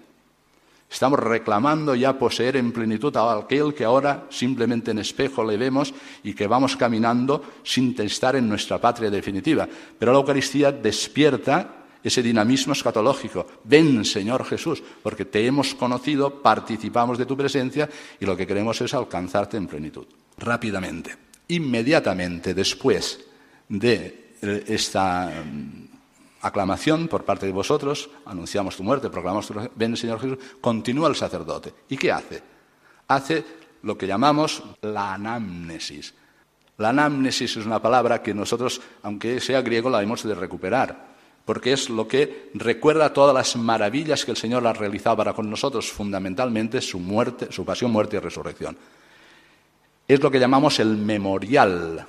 [0.89, 5.93] Estamos reclamando ya poseer en plenitud a aquel que ahora simplemente en espejo le vemos
[6.23, 9.67] y que vamos caminando sin estar en nuestra patria definitiva.
[9.97, 13.47] Pero la Eucaristía despierta ese dinamismo escatológico.
[13.63, 18.79] Ven, Señor Jesús, porque te hemos conocido, participamos de tu presencia y lo que queremos
[18.81, 20.05] es alcanzarte en plenitud.
[20.37, 21.15] Rápidamente,
[21.47, 23.25] inmediatamente después
[23.67, 25.31] de eh, esta
[26.45, 31.15] aclamación por parte de vosotros, anunciamos tu muerte, proclamamos tu ven Señor Jesús, continúa el
[31.15, 31.73] sacerdote.
[31.89, 32.43] ¿Y qué hace?
[33.07, 33.43] Hace
[33.81, 36.13] lo que llamamos la anamnesis.
[36.77, 41.15] La anamnesis es una palabra que nosotros, aunque sea griego, la hemos de recuperar,
[41.45, 45.49] porque es lo que recuerda todas las maravillas que el Señor ha realizado para con
[45.49, 48.77] nosotros, fundamentalmente su muerte, su pasión, muerte y resurrección.
[50.07, 52.05] Es lo que llamamos el memorial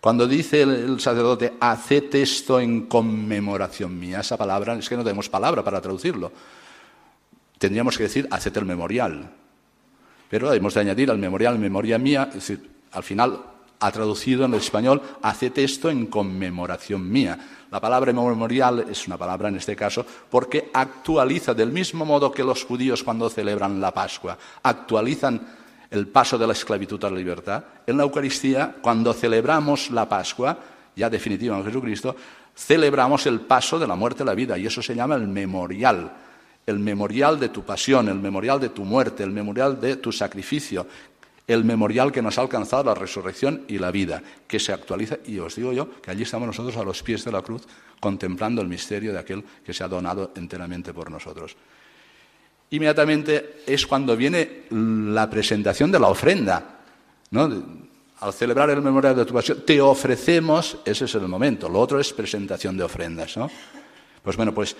[0.00, 5.28] cuando dice el, sacerdote, haced esto en conmemoración mía, esa palabra, es que no tenemos
[5.28, 6.32] palabra para traducirlo.
[7.58, 9.30] Tendríamos que decir, haced el memorial.
[10.28, 12.30] Pero hemos de añadir al memorial, memoria mía,
[12.92, 13.40] al final
[13.80, 17.38] ha traducido en el español, haced esto en conmemoración mía.
[17.70, 22.44] La palabra memorial es una palabra en este caso porque actualiza del mismo modo que
[22.44, 25.40] los judíos cuando celebran la Pascua, actualizan
[25.90, 27.64] el paso de la esclavitud a la libertad.
[27.86, 30.58] En la Eucaristía, cuando celebramos la Pascua,
[30.94, 32.16] ya definitiva en Jesucristo,
[32.56, 36.10] celebramos el paso de la muerte a la vida y eso se llama el memorial.
[36.66, 40.86] El memorial de tu pasión, el memorial de tu muerte, el memorial de tu sacrificio,
[41.46, 45.18] el memorial que nos ha alcanzado la resurrección y la vida, que se actualiza.
[45.26, 47.62] Y os digo yo que allí estamos nosotros a los pies de la cruz
[48.00, 51.56] contemplando el misterio de aquel que se ha donado enteramente por nosotros
[52.70, 56.80] inmediatamente es cuando viene la presentación de la ofrenda.
[58.20, 61.68] Al celebrar el memorial de tu pasión, te ofrecemos, ese es el momento.
[61.68, 63.36] Lo otro es presentación de ofrendas.
[63.36, 63.50] ¿no?
[64.22, 64.76] Pues bueno, pues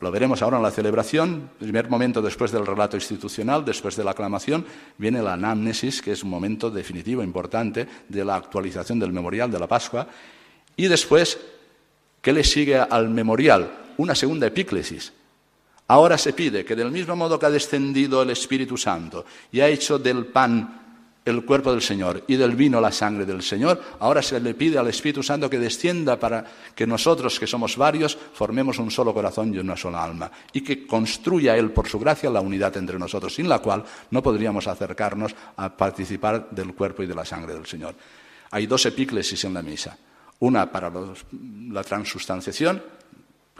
[0.00, 1.50] lo veremos ahora en la celebración.
[1.60, 4.66] El primer momento después del relato institucional, después de la aclamación,
[4.98, 9.58] viene la anamnesis, que es un momento definitivo, importante, de la actualización del memorial de
[9.60, 10.08] la Pascua.
[10.76, 11.38] Y después
[12.24, 13.70] ¿Qué le sigue al memorial?
[13.98, 15.12] Una segunda epíclesis.
[15.94, 19.68] Ahora se pide que del mismo modo que ha descendido el Espíritu Santo y ha
[19.68, 20.80] hecho del pan
[21.24, 24.76] el cuerpo del Señor y del vino la sangre del Señor, ahora se le pide
[24.76, 29.54] al Espíritu Santo que descienda para que nosotros, que somos varios, formemos un solo corazón
[29.54, 33.32] y una sola alma, y que construya Él, por su gracia, la unidad entre nosotros,
[33.32, 37.66] sin la cual no podríamos acercarnos a participar del cuerpo y de la sangre del
[37.66, 37.94] Señor.
[38.50, 39.96] Hay dos epíclesis en la misa,
[40.40, 40.90] una para
[41.70, 42.82] la transustanciación,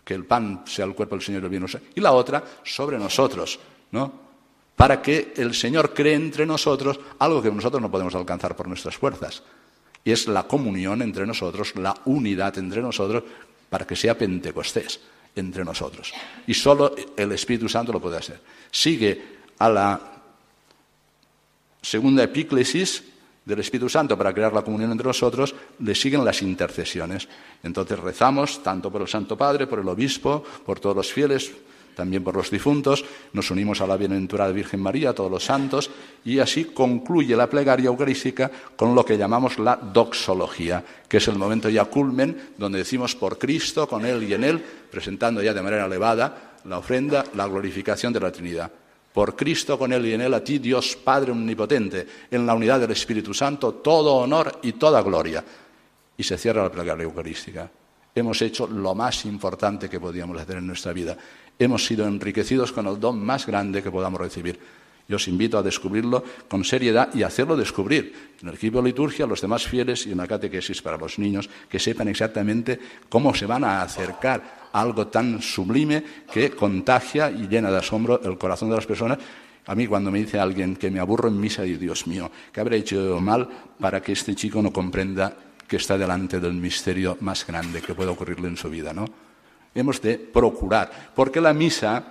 [0.05, 2.99] que el pan sea el cuerpo del Señor y el vino, y la otra sobre
[2.99, 3.59] nosotros,
[3.93, 4.25] ¿no?
[4.77, 8.97] para que el Señor cree entre nosotros algo que nosotros no podemos alcanzar por nuestras
[8.97, 9.43] fuerzas.
[10.05, 13.23] Y es la comunión entre nosotros, la unidad entre nosotros,
[13.71, 15.01] para que sea Pentecostés
[15.35, 16.13] entre nosotros.
[16.47, 18.41] Y solo el Espíritu Santo lo puede hacer.
[18.71, 19.23] Sigue
[19.59, 20.01] a la
[21.81, 23.03] segunda epíclesis
[23.45, 27.29] del Espíritu Santo para crear la comunión entre nosotros, le siguen las intercesiones.
[27.63, 31.53] Entonces rezamos tanto por el Santo Padre, por el Obispo, por todos los fieles,
[31.95, 35.91] también por los difuntos, nos unimos a la bienaventurada Virgen María, a todos los santos,
[36.25, 41.39] y así concluye la plegaria eucarística con lo que llamamos la doxología, que es el
[41.39, 45.63] momento ya culmen donde decimos por Cristo, con Él y en Él, presentando ya de
[45.63, 48.71] manera elevada la ofrenda, la glorificación de la Trinidad.
[49.15, 52.81] Por Cristo, con Él y en Él, a ti, Dios Padre Omnipotente, en la unidad
[52.81, 55.43] del Espíritu Santo, todo honor y toda gloria.
[56.19, 57.71] Y se cierra la plegaria eucarística.
[58.15, 61.17] Hemos hecho lo más importante que podíamos hacer en nuestra vida
[61.59, 64.59] hemos sido enriquecidos con el don más grande que podamos recibir.
[65.07, 69.27] Yo os invito a descubrirlo con seriedad y hacerlo descubrir en el equipo de liturgia,
[69.27, 73.45] los demás fieles y en la catequesis para los niños, que sepan exactamente cómo se
[73.45, 78.77] van a acercar algo tan sublime que contagia y llena de asombro el corazón de
[78.77, 79.19] las personas.
[79.67, 82.61] A mí cuando me dice alguien que me aburro en misa, y Dios mío, ¿qué
[82.61, 83.49] habré hecho mal
[83.81, 85.35] para que este chico no comprenda
[85.67, 89.07] que está delante del misterio más grande que puede ocurrirle en su vida, ¿no?
[89.75, 92.05] hemos de procurar, porque la misa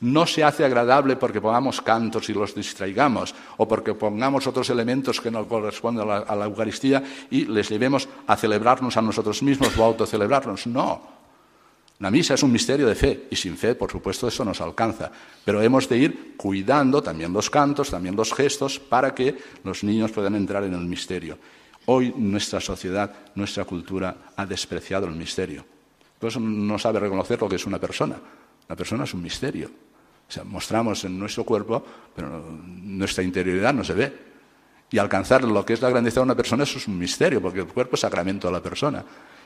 [0.00, 5.20] no se hace agradable porque pongamos cantos y los distraigamos, o porque pongamos otros elementos
[5.20, 9.42] que no corresponden a la, a la Eucaristía y les llevemos a celebrarnos a nosotros
[9.42, 10.66] mismos o a autocelebrarnos.
[10.66, 11.19] No.
[12.00, 15.12] La misa es un misterio de fe y sin fe, por supuesto, eso nos alcanza.
[15.44, 20.10] Pero hemos de ir cuidando también los cantos, también los gestos, para que los niños
[20.10, 21.38] puedan entrar en el misterio.
[21.84, 25.62] Hoy nuestra sociedad, nuestra cultura ha despreciado el misterio.
[26.18, 28.18] Por eso no sabe reconocer lo que es una persona.
[28.66, 29.70] La persona es un misterio.
[30.26, 31.84] O sea, mostramos en nuestro cuerpo,
[32.16, 34.29] pero nuestra interioridad no se ve.
[34.90, 37.60] Y alcanzar lo que es la grandeza de una persona, eso es un misterio, porque
[37.60, 39.04] el cuerpo es sacramento de la persona.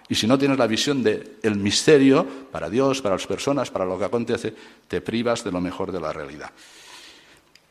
[0.08, 3.98] Y si no tienes la visión del misterio, para Dios, para las personas, para lo
[3.98, 4.54] que acontece,
[4.86, 6.50] te privas de lo mejor de la realidad.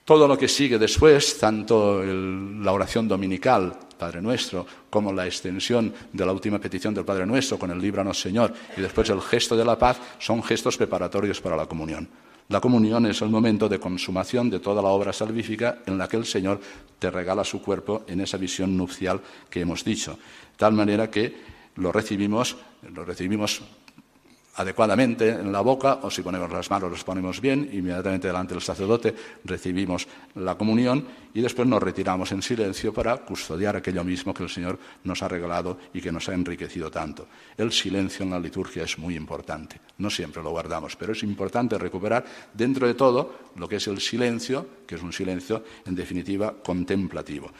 [0.05, 6.25] Todo lo que sigue después, tanto la oración dominical, Padre Nuestro, como la extensión de
[6.25, 9.63] la última petición del Padre Nuestro con el Líbranos Señor y después el gesto de
[9.63, 12.09] la paz, son gestos preparatorios para la comunión.
[12.53, 16.17] La comunión es el momento de consumación de toda la obra salvífica en la que
[16.17, 16.61] el Señor
[16.99, 20.11] te regala su cuerpo en esa visión nupcial que hemos dicho.
[20.11, 21.35] De tal manera que
[21.77, 22.55] lo recibimos,
[22.93, 23.63] lo recibimos
[24.55, 28.61] adecuadamente en la boca, o si ponemos las manos los ponemos bien, inmediatamente delante del
[28.61, 34.43] sacerdote recibimos la comunión y después nos retiramos en silencio para custodiar aquello mismo que
[34.43, 37.27] el Señor nos ha regalado y que nos ha enriquecido tanto.
[37.57, 41.77] El silencio en la liturgia es muy importante, no siempre lo guardamos, pero es importante
[41.77, 42.23] recuperar
[42.53, 47.51] dentro de todo lo que es el silencio, que es un silencio en definitiva contemplativo.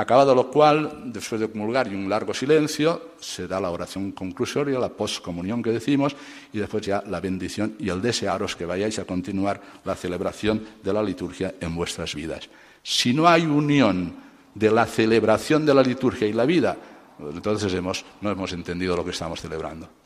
[0.00, 4.78] Acabado lo cual, después de comulgar y un largo silencio, se da la oración conclusoria,
[4.78, 6.16] la poscomunión que decimos,
[6.54, 10.92] y después ya la bendición y el desearos que vayáis a continuar la celebración de
[10.94, 12.48] la liturgia en vuestras vidas.
[12.82, 14.14] Si no hay unión
[14.54, 16.78] de la celebración de la liturgia y la vida,
[17.18, 17.70] entonces
[18.22, 19.99] no hemos entendido lo que estamos celebrando.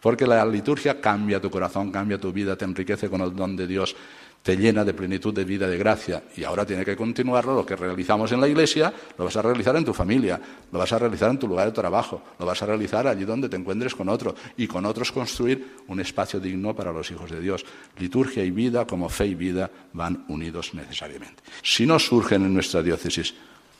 [0.00, 3.66] Porque la liturgia cambia tu corazón, cambia tu vida, te enriquece con el don de
[3.66, 3.94] Dios,
[4.42, 7.76] te llena de plenitud de vida, de gracia, y ahora tiene que continuarlo, lo que
[7.76, 10.40] realizamos en la iglesia, lo vas a realizar en tu familia,
[10.72, 13.50] lo vas a realizar en tu lugar de trabajo, lo vas a realizar allí donde
[13.50, 17.40] te encuentres con otro, y con otros construir un espacio digno para los hijos de
[17.40, 17.66] Dios.
[17.98, 21.42] Liturgia y vida, como fe y vida, van unidos necesariamente.
[21.62, 23.34] Si no surgen en nuestra diócesis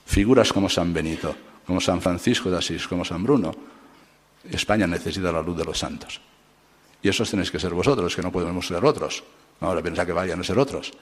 [0.04, 1.34] figuras como San Benito,
[1.66, 3.54] como San Francisco de Asís, como San Bruno,
[4.48, 6.20] España necesita la luz de los santos.
[7.02, 9.22] Y esos tenéis que ser vosotros, que no podemos ser otros.
[9.60, 10.92] Ahora piensa que vayan a ser otros.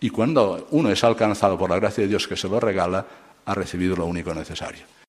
[0.00, 3.06] Y cuando uno es alcanzado por la gracia de Dios que se lo regala,
[3.44, 4.99] ha recibido lo único necesario.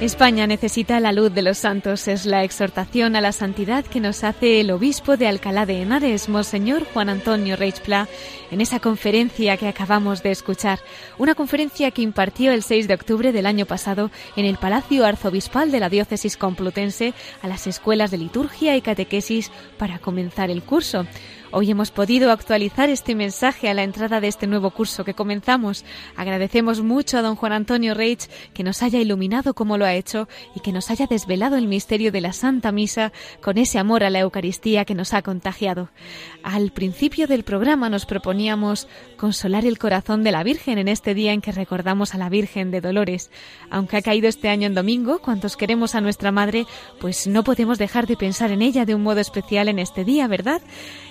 [0.00, 2.08] España necesita la luz de los santos.
[2.08, 6.30] Es la exhortación a la santidad que nos hace el obispo de Alcalá de Henares,
[6.30, 8.08] Monseñor Juan Antonio Reichpla,
[8.50, 10.78] en esa conferencia que acabamos de escuchar.
[11.18, 15.70] Una conferencia que impartió el 6 de octubre del año pasado en el Palacio Arzobispal
[15.70, 21.04] de la Diócesis Complutense a las escuelas de liturgia y catequesis para comenzar el curso.
[21.52, 25.84] Hoy hemos podido actualizar este mensaje a la entrada de este nuevo curso que comenzamos.
[26.14, 30.28] Agradecemos mucho a don Juan Antonio Reich que nos haya iluminado como lo ha hecho
[30.54, 34.10] y que nos haya desvelado el misterio de la Santa Misa con ese amor a
[34.10, 35.88] la Eucaristía que nos ha contagiado.
[36.44, 38.86] Al principio del programa nos proponíamos
[39.16, 42.70] consolar el corazón de la Virgen en este día en que recordamos a la Virgen
[42.70, 43.28] de Dolores.
[43.70, 46.66] Aunque ha caído este año en domingo, cuantos queremos a nuestra Madre,
[47.00, 50.28] pues no podemos dejar de pensar en ella de un modo especial en este día,
[50.28, 50.62] ¿verdad?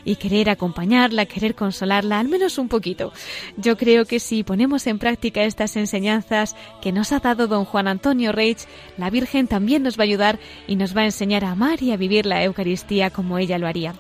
[0.06, 3.12] Y querer acompañarla, querer consolarla, al menos un poquito.
[3.58, 7.88] Yo creo que si ponemos en práctica estas enseñanzas que nos ha dado don Juan
[7.88, 8.68] Antonio Reich,
[9.00, 11.92] la Virgen también nos va a ayudar y nos va a enseñar a amar y
[11.92, 13.96] a vivir la Eucaristía como ella lo haría.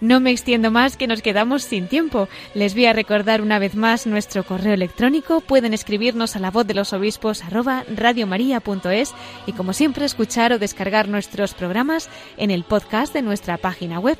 [0.00, 2.28] No me extiendo más que nos quedamos sin tiempo.
[2.54, 5.42] Les voy a recordar una vez más nuestro correo electrónico.
[5.42, 9.12] Pueden escribirnos a la voz de los obispos arroba radiomaria.es
[9.46, 12.08] y como siempre escuchar o descargar nuestros programas
[12.38, 14.16] en el podcast de nuestra página web.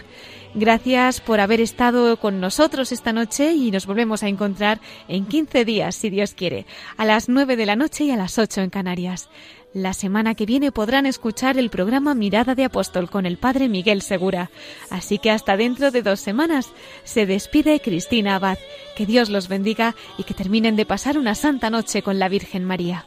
[0.56, 5.64] Gracias por haber estado con nosotros esta noche y nos volvemos a encontrar en 15
[5.64, 6.64] días, si Dios quiere,
[6.96, 9.28] a las 9 de la noche y a las 8 en Canarias.
[9.72, 14.00] La semana que viene podrán escuchar el programa Mirada de Apóstol con el Padre Miguel
[14.02, 14.52] Segura.
[14.90, 16.70] Así que hasta dentro de dos semanas
[17.02, 18.58] se despide Cristina Abad.
[18.96, 22.64] Que Dios los bendiga y que terminen de pasar una santa noche con la Virgen
[22.64, 23.06] María.